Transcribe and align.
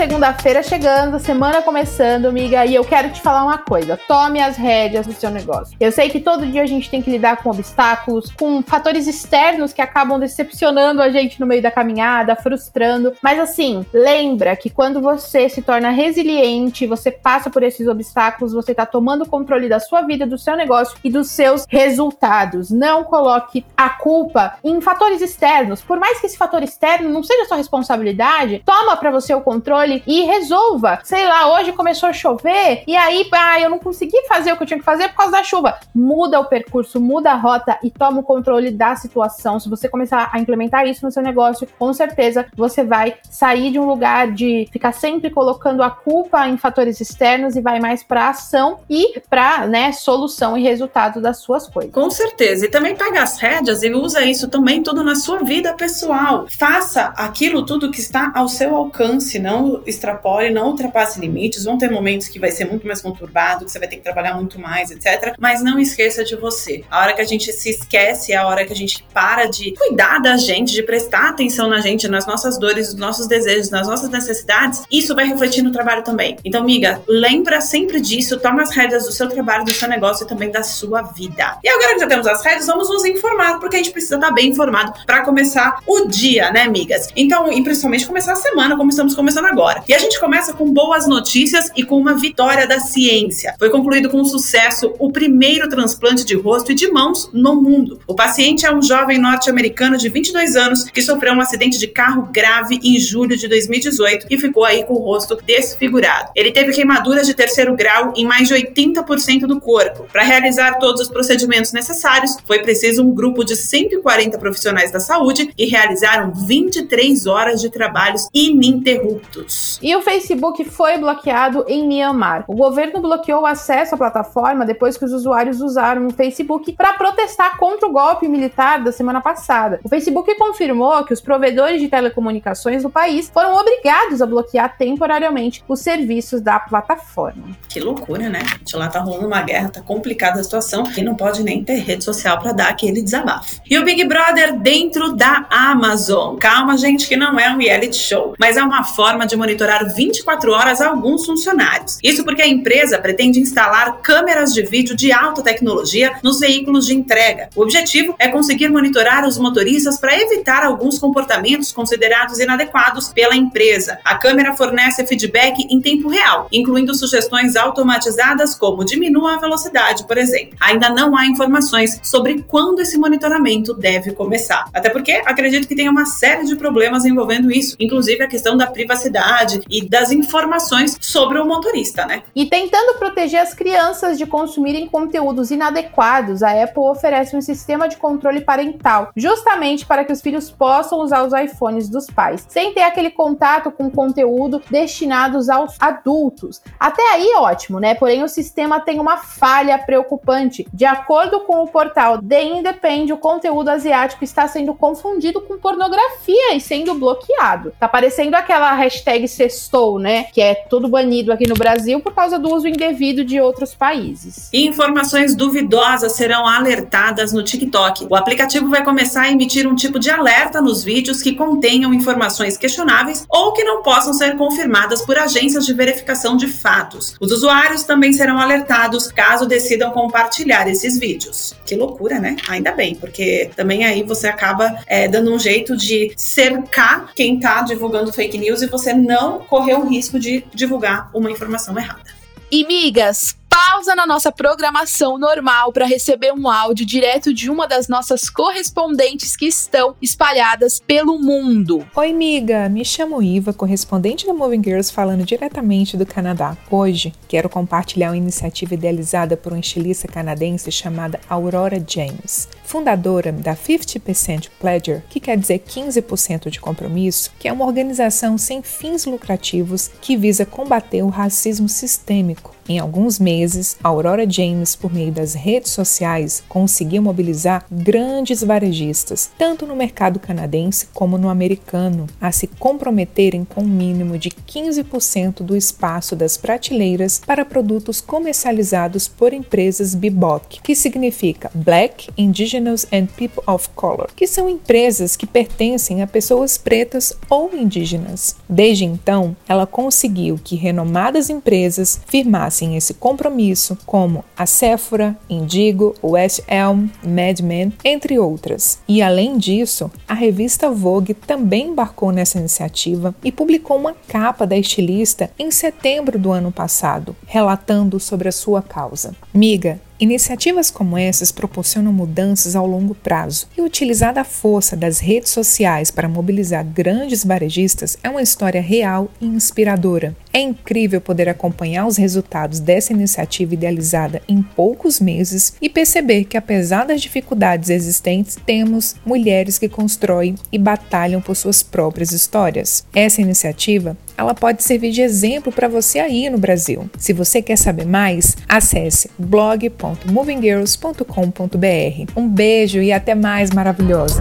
Segunda-feira 0.00 0.62
chegando, 0.62 1.18
semana 1.18 1.60
começando, 1.60 2.24
amiga, 2.24 2.64
e 2.64 2.74
eu 2.74 2.82
quero 2.82 3.10
te 3.10 3.20
falar 3.20 3.44
uma 3.44 3.58
coisa: 3.58 4.00
tome 4.08 4.40
as 4.40 4.56
rédeas 4.56 5.06
do 5.06 5.12
seu 5.12 5.28
negócio. 5.28 5.76
Eu 5.78 5.92
sei 5.92 6.08
que 6.08 6.18
todo 6.18 6.46
dia 6.46 6.62
a 6.62 6.66
gente 6.66 6.88
tem 6.88 7.02
que 7.02 7.10
lidar 7.10 7.36
com 7.42 7.50
obstáculos, 7.50 8.32
com 8.32 8.62
fatores 8.62 9.06
externos 9.06 9.74
que 9.74 9.82
acabam 9.82 10.18
decepcionando 10.18 11.02
a 11.02 11.10
gente 11.10 11.38
no 11.38 11.46
meio 11.46 11.60
da 11.60 11.70
caminhada, 11.70 12.34
frustrando. 12.34 13.12
Mas 13.22 13.38
assim, 13.38 13.84
lembra 13.92 14.56
que 14.56 14.70
quando 14.70 15.02
você 15.02 15.50
se 15.50 15.60
torna 15.60 15.90
resiliente, 15.90 16.86
você 16.86 17.10
passa 17.10 17.50
por 17.50 17.62
esses 17.62 17.86
obstáculos, 17.86 18.54
você 18.54 18.74
tá 18.74 18.86
tomando 18.86 19.28
controle 19.28 19.68
da 19.68 19.80
sua 19.80 20.00
vida, 20.00 20.26
do 20.26 20.38
seu 20.38 20.56
negócio 20.56 20.96
e 21.04 21.10
dos 21.10 21.30
seus 21.30 21.66
resultados. 21.68 22.70
Não 22.70 23.04
coloque 23.04 23.66
a 23.76 23.90
culpa 23.90 24.54
em 24.64 24.80
fatores 24.80 25.20
externos. 25.20 25.82
Por 25.82 26.00
mais 26.00 26.18
que 26.20 26.26
esse 26.26 26.38
fator 26.38 26.62
externo 26.62 27.10
não 27.10 27.22
seja 27.22 27.44
sua 27.44 27.58
responsabilidade, 27.58 28.62
toma 28.64 28.96
para 28.96 29.10
você 29.10 29.34
o 29.34 29.42
controle 29.42 29.89
controle 29.90 30.02
e 30.06 30.22
resolva. 30.22 31.00
Sei 31.02 31.26
lá, 31.26 31.52
hoje 31.54 31.72
começou 31.72 32.08
a 32.08 32.12
chover 32.12 32.84
e 32.86 32.96
aí, 32.96 33.28
ah, 33.32 33.60
eu 33.60 33.70
não 33.70 33.78
consegui 33.78 34.16
fazer 34.28 34.52
o 34.52 34.56
que 34.56 34.62
eu 34.62 34.66
tinha 34.66 34.78
que 34.78 34.84
fazer 34.84 35.08
por 35.08 35.16
causa 35.16 35.32
da 35.32 35.42
chuva. 35.42 35.78
Muda 35.94 36.38
o 36.38 36.44
percurso, 36.44 37.00
muda 37.00 37.32
a 37.32 37.34
rota 37.34 37.78
e 37.82 37.90
toma 37.90 38.20
o 38.20 38.22
controle 38.22 38.70
da 38.70 38.94
situação. 38.94 39.58
Se 39.58 39.68
você 39.68 39.88
começar 39.88 40.30
a 40.32 40.38
implementar 40.38 40.86
isso 40.86 41.04
no 41.04 41.10
seu 41.10 41.22
negócio, 41.22 41.66
com 41.78 41.92
certeza 41.92 42.46
você 42.54 42.84
vai 42.84 43.16
sair 43.28 43.72
de 43.72 43.78
um 43.78 43.86
lugar 43.86 44.30
de 44.30 44.68
ficar 44.70 44.92
sempre 44.92 45.30
colocando 45.30 45.82
a 45.82 45.90
culpa 45.90 46.46
em 46.46 46.56
fatores 46.56 47.00
externos 47.00 47.56
e 47.56 47.60
vai 47.60 47.80
mais 47.80 48.02
para 48.02 48.28
ação 48.28 48.80
e 48.88 49.20
para, 49.28 49.66
né, 49.66 49.92
solução 49.92 50.56
e 50.56 50.62
resultado 50.62 51.20
das 51.20 51.38
suas 51.38 51.66
coisas. 51.66 51.92
Com 51.92 52.10
certeza. 52.10 52.66
E 52.66 52.68
também 52.68 52.94
pega 52.94 53.22
as 53.22 53.38
rédeas 53.38 53.82
e 53.82 53.90
usa 53.90 54.22
isso 54.22 54.48
também 54.48 54.82
tudo 54.82 55.02
na 55.02 55.14
sua 55.14 55.38
vida 55.38 55.72
pessoal. 55.74 56.46
Faça 56.58 57.12
aquilo 57.16 57.64
tudo 57.64 57.90
que 57.90 58.00
está 58.00 58.32
ao 58.34 58.48
seu 58.48 58.76
alcance, 58.76 59.38
não 59.38 59.79
extrapole, 59.86 60.50
não 60.50 60.68
ultrapasse 60.68 61.20
limites. 61.20 61.64
Vão 61.64 61.78
ter 61.78 61.90
momentos 61.90 62.28
que 62.28 62.38
vai 62.38 62.50
ser 62.50 62.64
muito 62.64 62.86
mais 62.86 63.00
conturbado, 63.00 63.64
que 63.64 63.70
você 63.70 63.78
vai 63.78 63.88
ter 63.88 63.96
que 63.96 64.02
trabalhar 64.02 64.34
muito 64.34 64.60
mais, 64.60 64.90
etc. 64.90 65.34
Mas 65.38 65.62
não 65.62 65.78
esqueça 65.78 66.24
de 66.24 66.36
você. 66.36 66.84
A 66.90 67.00
hora 67.00 67.14
que 67.14 67.20
a 67.20 67.24
gente 67.24 67.52
se 67.52 67.70
esquece 67.70 68.32
é 68.32 68.36
a 68.36 68.46
hora 68.46 68.64
que 68.64 68.72
a 68.72 68.76
gente 68.76 69.04
para 69.12 69.46
de 69.46 69.72
cuidar 69.72 70.20
da 70.20 70.36
gente, 70.36 70.72
de 70.72 70.82
prestar 70.82 71.30
atenção 71.30 71.68
na 71.68 71.80
gente, 71.80 72.08
nas 72.08 72.26
nossas 72.26 72.58
dores, 72.58 72.88
nos 72.88 73.00
nossos 73.00 73.26
desejos, 73.26 73.70
nas 73.70 73.86
nossas 73.86 74.10
necessidades. 74.10 74.82
Isso 74.90 75.14
vai 75.14 75.26
refletir 75.26 75.62
no 75.62 75.72
trabalho 75.72 76.02
também. 76.02 76.36
Então, 76.44 76.62
amiga, 76.62 77.02
lembra 77.08 77.60
sempre 77.60 78.00
disso, 78.00 78.38
toma 78.38 78.62
as 78.62 78.70
rédeas 78.70 79.04
do 79.04 79.12
seu 79.12 79.28
trabalho, 79.28 79.64
do 79.64 79.72
seu 79.72 79.88
negócio 79.88 80.24
e 80.24 80.28
também 80.28 80.50
da 80.50 80.62
sua 80.62 81.02
vida. 81.02 81.58
E 81.62 81.68
agora 81.68 81.94
que 81.94 82.00
já 82.00 82.06
temos 82.06 82.26
as 82.26 82.44
rédeas, 82.44 82.66
vamos 82.66 82.88
nos 82.88 83.04
informar, 83.04 83.58
porque 83.58 83.76
a 83.76 83.78
gente 83.78 83.92
precisa 83.92 84.16
estar 84.16 84.30
bem 84.32 84.48
informado 84.48 84.92
para 85.06 85.22
começar 85.24 85.80
o 85.86 86.06
dia, 86.06 86.50
né, 86.50 86.62
amigas? 86.62 87.08
Então, 87.16 87.50
e 87.52 87.62
principalmente 87.62 88.06
começar 88.06 88.32
a 88.32 88.36
semana, 88.36 88.76
como 88.76 88.90
estamos 88.90 89.14
começando 89.14 89.46
agora 89.46 89.69
agora. 89.70 89.84
E 89.88 89.94
a 89.94 89.98
gente 89.98 90.18
começa 90.18 90.52
com 90.52 90.72
boas 90.72 91.06
notícias 91.06 91.70
e 91.76 91.84
com 91.84 91.96
uma 91.96 92.14
vitória 92.14 92.66
da 92.66 92.80
ciência. 92.80 93.54
Foi 93.58 93.70
concluído 93.70 94.10
com 94.10 94.24
sucesso 94.24 94.94
o 94.98 95.12
primeiro 95.12 95.68
transplante 95.68 96.24
de 96.24 96.34
rosto 96.34 96.72
e 96.72 96.74
de 96.74 96.90
mãos 96.90 97.30
no 97.32 97.60
mundo. 97.60 98.00
O 98.06 98.14
paciente 98.14 98.66
é 98.66 98.74
um 98.74 98.82
jovem 98.82 99.18
norte-americano 99.18 99.96
de 99.96 100.08
22 100.08 100.56
anos 100.56 100.84
que 100.84 101.02
sofreu 101.02 101.34
um 101.34 101.40
acidente 101.40 101.78
de 101.78 101.86
carro 101.86 102.28
grave 102.32 102.80
em 102.82 102.98
julho 102.98 103.36
de 103.36 103.48
2018 103.48 104.26
e 104.30 104.38
ficou 104.38 104.64
aí 104.64 104.84
com 104.84 104.94
o 104.94 104.98
rosto 104.98 105.38
desfigurado. 105.46 106.30
Ele 106.34 106.50
teve 106.50 106.72
queimaduras 106.72 107.26
de 107.26 107.34
terceiro 107.34 107.74
grau 107.76 108.12
em 108.16 108.24
mais 108.24 108.48
de 108.48 108.54
80% 108.54 109.40
do 109.46 109.60
corpo. 109.60 110.06
Para 110.12 110.22
realizar 110.22 110.78
todos 110.78 111.02
os 111.02 111.08
procedimentos 111.08 111.72
necessários, 111.72 112.36
foi 112.44 112.60
preciso 112.60 113.02
um 113.02 113.14
grupo 113.14 113.44
de 113.44 113.56
140 113.56 114.38
profissionais 114.38 114.90
da 114.90 115.00
saúde 115.00 115.46
que 115.46 115.66
realizaram 115.66 116.32
23 116.32 117.26
horas 117.26 117.60
de 117.60 117.70
trabalhos 117.70 118.28
ininterruptos. 118.34 119.59
E 119.82 119.94
o 119.96 120.02
Facebook 120.02 120.64
foi 120.64 120.98
bloqueado 120.98 121.64
em 121.68 121.86
Myanmar. 121.86 122.44
O 122.46 122.54
governo 122.54 123.00
bloqueou 123.00 123.42
o 123.42 123.46
acesso 123.46 123.94
à 123.94 123.98
plataforma 123.98 124.66
depois 124.66 124.96
que 124.96 125.04
os 125.04 125.12
usuários 125.12 125.60
usaram 125.60 126.06
o 126.06 126.12
Facebook 126.12 126.72
para 126.72 126.92
protestar 126.94 127.56
contra 127.56 127.88
o 127.88 127.92
golpe 127.92 128.28
militar 128.28 128.82
da 128.82 128.92
semana 128.92 129.20
passada. 129.20 129.80
O 129.84 129.88
Facebook 129.88 130.34
confirmou 130.36 131.04
que 131.04 131.12
os 131.12 131.20
provedores 131.20 131.80
de 131.80 131.88
telecomunicações 131.88 132.82
do 132.82 132.90
país 132.90 133.30
foram 133.32 133.54
obrigados 133.54 134.22
a 134.22 134.26
bloquear 134.26 134.76
temporariamente 134.76 135.62
os 135.68 135.80
serviços 135.80 136.40
da 136.40 136.58
plataforma. 136.58 137.56
Que 137.68 137.80
loucura, 137.80 138.28
né? 138.28 138.40
De 138.62 138.76
lá 138.76 138.88
tá 138.88 139.00
rolando 139.00 139.26
uma 139.26 139.42
guerra, 139.42 139.68
tá 139.70 139.80
complicada 139.80 140.40
a 140.40 140.44
situação 140.44 140.84
e 140.96 141.02
não 141.02 141.14
pode 141.14 141.42
nem 141.42 141.62
ter 141.62 141.76
rede 141.76 142.04
social 142.04 142.38
para 142.38 142.52
dar 142.52 142.68
aquele 142.68 143.02
desabafo. 143.02 143.60
E 143.68 143.78
o 143.78 143.84
Big 143.84 144.04
Brother 144.04 144.58
dentro 144.58 145.12
da 145.12 145.46
Amazon. 145.50 146.36
Calma, 146.36 146.76
gente, 146.76 147.08
que 147.08 147.16
não 147.16 147.38
é 147.38 147.50
um 147.50 147.58
reality 147.58 147.96
show, 147.96 148.34
mas 148.38 148.56
é 148.56 148.62
uma 148.62 148.84
forma 148.84 149.26
de 149.26 149.36
monitorar 149.36 149.49
24 149.56 150.52
horas 150.52 150.80
alguns 150.80 151.26
funcionários. 151.26 151.98
Isso 152.02 152.24
porque 152.24 152.42
a 152.42 152.48
empresa 152.48 152.98
pretende 152.98 153.40
instalar 153.40 154.00
câmeras 154.02 154.52
de 154.52 154.62
vídeo 154.62 154.96
de 154.96 155.12
alta 155.12 155.42
tecnologia 155.42 156.18
nos 156.22 156.40
veículos 156.40 156.86
de 156.86 156.94
entrega. 156.94 157.48
O 157.54 157.62
objetivo 157.62 158.14
é 158.18 158.28
conseguir 158.28 158.68
monitorar 158.68 159.26
os 159.26 159.38
motoristas 159.38 159.98
para 159.98 160.18
evitar 160.18 160.64
alguns 160.64 160.98
comportamentos 160.98 161.72
considerados 161.72 162.38
inadequados 162.38 163.08
pela 163.08 163.36
empresa. 163.36 163.98
A 164.04 164.16
câmera 164.16 164.54
fornece 164.54 165.06
feedback 165.06 165.66
em 165.70 165.80
tempo 165.80 166.08
real, 166.08 166.48
incluindo 166.52 166.94
sugestões 166.94 167.56
automatizadas 167.56 168.54
como 168.54 168.84
diminua 168.84 169.34
a 169.34 169.38
velocidade, 169.38 170.04
por 170.06 170.18
exemplo. 170.18 170.56
Ainda 170.60 170.90
não 170.90 171.16
há 171.16 171.26
informações 171.26 171.98
sobre 172.02 172.44
quando 172.46 172.80
esse 172.80 172.98
monitoramento 172.98 173.74
deve 173.74 174.12
começar. 174.12 174.64
Até 174.72 174.90
porque 174.90 175.22
acredito 175.24 175.66
que 175.66 175.74
tem 175.74 175.88
uma 175.88 176.06
série 176.06 176.44
de 176.44 176.56
problemas 176.56 177.04
envolvendo 177.04 177.50
isso, 177.50 177.76
inclusive 177.78 178.22
a 178.22 178.28
questão 178.28 178.56
da 178.56 178.66
privacidade 178.66 179.39
e 179.68 179.88
das 179.88 180.10
informações 180.10 180.96
sobre 181.00 181.38
o 181.38 181.46
motorista, 181.46 182.04
né? 182.06 182.22
E 182.34 182.46
tentando 182.46 182.98
proteger 182.98 183.40
as 183.40 183.54
crianças 183.54 184.18
de 184.18 184.26
consumirem 184.26 184.86
conteúdos 184.86 185.50
inadequados, 185.50 186.42
a 186.42 186.62
Apple 186.62 186.82
oferece 186.82 187.36
um 187.36 187.40
sistema 187.40 187.88
de 187.88 187.96
controle 187.96 188.40
parental, 188.40 189.10
justamente 189.16 189.86
para 189.86 190.04
que 190.04 190.12
os 190.12 190.20
filhos 190.20 190.50
possam 190.50 191.00
usar 191.00 191.22
os 191.24 191.32
iPhones 191.32 191.88
dos 191.88 192.06
pais, 192.06 192.46
sem 192.48 192.72
ter 192.72 192.82
aquele 192.82 193.10
contato 193.10 193.70
com 193.70 193.90
conteúdo 193.90 194.62
destinados 194.70 195.48
aos 195.48 195.76
adultos. 195.80 196.60
Até 196.78 197.02
aí, 197.12 197.32
ótimo, 197.36 197.80
né? 197.80 197.94
Porém, 197.94 198.22
o 198.22 198.28
sistema 198.28 198.80
tem 198.80 199.00
uma 199.00 199.16
falha 199.16 199.78
preocupante. 199.78 200.66
De 200.72 200.84
acordo 200.84 201.40
com 201.40 201.62
o 201.62 201.68
portal 201.68 202.20
The 202.20 202.42
Independent, 202.42 203.10
o 203.10 203.18
conteúdo 203.18 203.68
asiático 203.68 204.24
está 204.24 204.46
sendo 204.46 204.74
confundido 204.74 205.40
com 205.40 205.58
pornografia 205.58 206.54
e 206.54 206.60
sendo 206.60 206.94
bloqueado. 206.94 207.72
Tá 207.78 207.86
aparecendo 207.86 208.34
aquela 208.34 208.72
hashtag 208.74 209.26
sextou, 209.30 209.98
né? 209.98 210.24
Que 210.32 210.40
é 210.40 210.54
tudo 210.54 210.88
banido 210.88 211.32
aqui 211.32 211.46
no 211.46 211.54
Brasil 211.54 212.00
por 212.00 212.14
causa 212.14 212.38
do 212.38 212.54
uso 212.54 212.68
indevido 212.68 213.24
de 213.24 213.40
outros 213.40 213.74
países. 213.74 214.48
Informações 214.52 215.34
duvidosas 215.34 216.12
serão 216.12 216.46
alertadas 216.46 217.32
no 217.32 217.42
TikTok. 217.42 218.06
O 218.08 218.16
aplicativo 218.16 218.68
vai 218.68 218.84
começar 218.84 219.22
a 219.22 219.30
emitir 219.30 219.66
um 219.66 219.74
tipo 219.74 219.98
de 219.98 220.10
alerta 220.10 220.60
nos 220.60 220.82
vídeos 220.82 221.22
que 221.22 221.34
contenham 221.34 221.94
informações 221.94 222.56
questionáveis 222.56 223.24
ou 223.28 223.52
que 223.52 223.64
não 223.64 223.82
possam 223.82 224.12
ser 224.12 224.36
confirmadas 224.36 225.02
por 225.02 225.16
agências 225.18 225.66
de 225.66 225.72
verificação 225.72 226.36
de 226.36 226.46
fatos. 226.46 227.14
Os 227.20 227.32
usuários 227.32 227.84
também 227.84 228.12
serão 228.12 228.38
alertados 228.38 229.10
caso 229.12 229.46
decidam 229.46 229.90
compartilhar 229.90 230.68
esses 230.68 230.98
vídeos. 230.98 231.54
Que 231.64 231.74
loucura, 231.74 232.18
né? 232.18 232.36
Ainda 232.48 232.72
bem, 232.72 232.94
porque 232.94 233.50
também 233.54 233.84
aí 233.84 234.02
você 234.02 234.28
acaba 234.28 234.78
é, 234.86 235.08
dando 235.08 235.32
um 235.32 235.38
jeito 235.38 235.76
de 235.76 236.12
cercar 236.16 237.12
quem 237.14 237.38
tá 237.38 237.62
divulgando 237.62 238.12
fake 238.12 238.38
news 238.38 238.62
e 238.62 238.66
você 238.66 238.92
não 238.92 239.09
correr 239.48 239.74
o 239.74 239.88
risco 239.88 240.18
de 240.18 240.44
divulgar 240.54 241.10
uma 241.14 241.30
informação 241.30 241.76
errada. 241.78 242.10
E 242.50 242.66
migas, 242.66 243.36
pausa 243.50 243.94
na 243.94 244.06
nossa 244.06 244.32
programação 244.32 245.18
normal 245.18 245.72
para 245.72 245.84
receber 245.84 246.32
um 246.32 246.48
áudio 246.48 246.86
direto 246.86 247.34
de 247.34 247.50
uma 247.50 247.68
das 247.68 247.88
nossas 247.88 248.30
correspondentes 248.30 249.36
que 249.36 249.46
estão 249.46 249.94
espalhadas 250.00 250.80
pelo 250.80 251.18
mundo. 251.18 251.86
Oi, 251.94 252.12
miga, 252.12 252.68
me 252.68 252.84
chamo 252.84 253.22
Iva, 253.22 253.52
correspondente 253.52 254.26
da 254.26 254.32
Moving 254.32 254.62
Girls, 254.64 254.92
falando 254.92 255.24
diretamente 255.24 255.96
do 255.96 256.06
Canadá. 256.06 256.56
Hoje, 256.70 257.12
quero 257.28 257.48
compartilhar 257.48 258.10
uma 258.10 258.16
iniciativa 258.16 258.74
idealizada 258.74 259.36
por 259.36 259.52
uma 259.52 259.60
estilista 259.60 260.08
canadense 260.08 260.72
chamada 260.72 261.20
Aurora 261.28 261.84
James, 261.86 262.48
fundadora 262.70 263.32
da 263.32 263.56
50% 263.56 264.48
Pledger, 264.60 265.02
que 265.10 265.18
quer 265.18 265.36
dizer 265.36 265.58
15% 265.58 266.48
de 266.50 266.60
compromisso, 266.60 267.32
que 267.36 267.48
é 267.48 267.52
uma 267.52 267.66
organização 267.66 268.38
sem 268.38 268.62
fins 268.62 269.06
lucrativos 269.06 269.90
que 270.00 270.16
visa 270.16 270.46
combater 270.46 271.02
o 271.02 271.08
racismo 271.08 271.68
sistêmico. 271.68 272.54
Em 272.68 272.78
alguns 272.78 273.18
meses, 273.18 273.76
Aurora 273.82 274.30
James, 274.30 274.76
por 274.76 274.92
meio 274.92 275.10
das 275.10 275.34
redes 275.34 275.72
sociais, 275.72 276.44
conseguiu 276.48 277.02
mobilizar 277.02 277.66
grandes 277.68 278.44
varejistas, 278.44 279.28
tanto 279.36 279.66
no 279.66 279.74
mercado 279.74 280.20
canadense 280.20 280.86
como 280.94 281.18
no 281.18 281.28
americano, 281.28 282.06
a 282.20 282.30
se 282.30 282.46
comprometerem 282.46 283.44
com 283.44 283.62
um 283.62 283.66
mínimo 283.66 284.16
de 284.16 284.30
15% 284.30 285.42
do 285.42 285.56
espaço 285.56 286.14
das 286.14 286.36
prateleiras 286.36 287.20
para 287.26 287.44
produtos 287.44 288.00
comercializados 288.00 289.08
por 289.08 289.32
empresas 289.32 289.96
BIBOC, 289.96 290.60
que 290.62 290.76
significa 290.76 291.50
Black, 291.52 292.08
Indigenous 292.16 292.59
and 292.92 293.06
People 293.16 293.42
of 293.46 293.68
Color, 293.74 294.08
que 294.14 294.26
são 294.26 294.48
empresas 294.48 295.16
que 295.16 295.26
pertencem 295.26 296.02
a 296.02 296.06
pessoas 296.06 296.58
pretas 296.58 297.16
ou 297.28 297.50
indígenas. 297.54 298.36
Desde 298.48 298.84
então, 298.84 299.36
ela 299.48 299.66
conseguiu 299.66 300.38
que 300.42 300.56
renomadas 300.56 301.30
empresas 301.30 302.00
firmassem 302.06 302.76
esse 302.76 302.94
compromisso, 302.94 303.76
como 303.86 304.24
a 304.36 304.46
Sephora, 304.46 305.16
Indigo, 305.28 305.94
West 306.02 306.40
Elm, 306.48 306.88
Mad 307.02 307.40
Men, 307.40 307.72
entre 307.84 308.18
outras. 308.18 308.80
E 308.88 309.02
além 309.02 309.38
disso, 309.38 309.90
a 310.06 310.14
revista 310.14 310.70
Vogue 310.70 311.14
também 311.14 311.68
embarcou 311.68 312.10
nessa 312.10 312.38
iniciativa 312.38 313.14
e 313.24 313.32
publicou 313.32 313.76
uma 313.76 313.94
capa 314.08 314.46
da 314.46 314.56
estilista 314.56 315.30
em 315.38 315.50
setembro 315.50 316.18
do 316.18 316.30
ano 316.30 316.52
passado, 316.52 317.16
relatando 317.26 317.98
sobre 318.00 318.28
a 318.28 318.32
sua 318.32 318.62
causa. 318.62 319.14
Miga, 319.32 319.80
Iniciativas 320.00 320.70
como 320.70 320.96
essas 320.96 321.30
proporcionam 321.30 321.92
mudanças 321.92 322.56
ao 322.56 322.66
longo 322.66 322.94
prazo 322.94 323.46
e 323.54 323.60
utilizar 323.60 324.18
a 324.18 324.24
força 324.24 324.74
das 324.74 324.98
redes 324.98 325.30
sociais 325.30 325.90
para 325.90 326.08
mobilizar 326.08 326.64
grandes 326.64 327.22
varejistas 327.22 327.98
é 328.02 328.08
uma 328.08 328.22
história 328.22 328.62
real 328.62 329.10
e 329.20 329.26
inspiradora. 329.26 330.16
É 330.32 330.40
incrível 330.40 331.00
poder 331.00 331.28
acompanhar 331.28 331.86
os 331.86 331.96
resultados 331.96 332.60
dessa 332.60 332.92
iniciativa 332.92 333.54
idealizada 333.54 334.22
em 334.28 334.40
poucos 334.42 335.00
meses 335.00 335.54
e 335.60 335.68
perceber 335.68 336.22
que, 336.24 336.36
apesar 336.36 336.84
das 336.84 337.02
dificuldades 337.02 337.70
existentes, 337.70 338.38
temos 338.46 338.94
mulheres 339.04 339.58
que 339.58 339.68
constroem 339.68 340.36
e 340.52 340.58
batalham 340.58 341.20
por 341.20 341.34
suas 341.34 341.60
próprias 341.62 342.12
histórias. 342.12 342.86
Essa 342.94 343.20
iniciativa 343.20 343.96
ela 344.16 344.34
pode 344.34 344.62
servir 344.62 344.92
de 344.92 345.00
exemplo 345.00 345.50
para 345.50 345.66
você 345.66 345.98
aí 345.98 346.28
no 346.28 346.36
Brasil. 346.36 346.90
Se 346.98 347.14
você 347.14 347.40
quer 347.40 347.56
saber 347.56 347.86
mais, 347.86 348.36
acesse 348.46 349.10
blog.movinggirls.com.br. 349.18 352.12
Um 352.14 352.28
beijo 352.28 352.82
e 352.82 352.92
até 352.92 353.14
mais, 353.14 353.50
maravilhosa! 353.50 354.20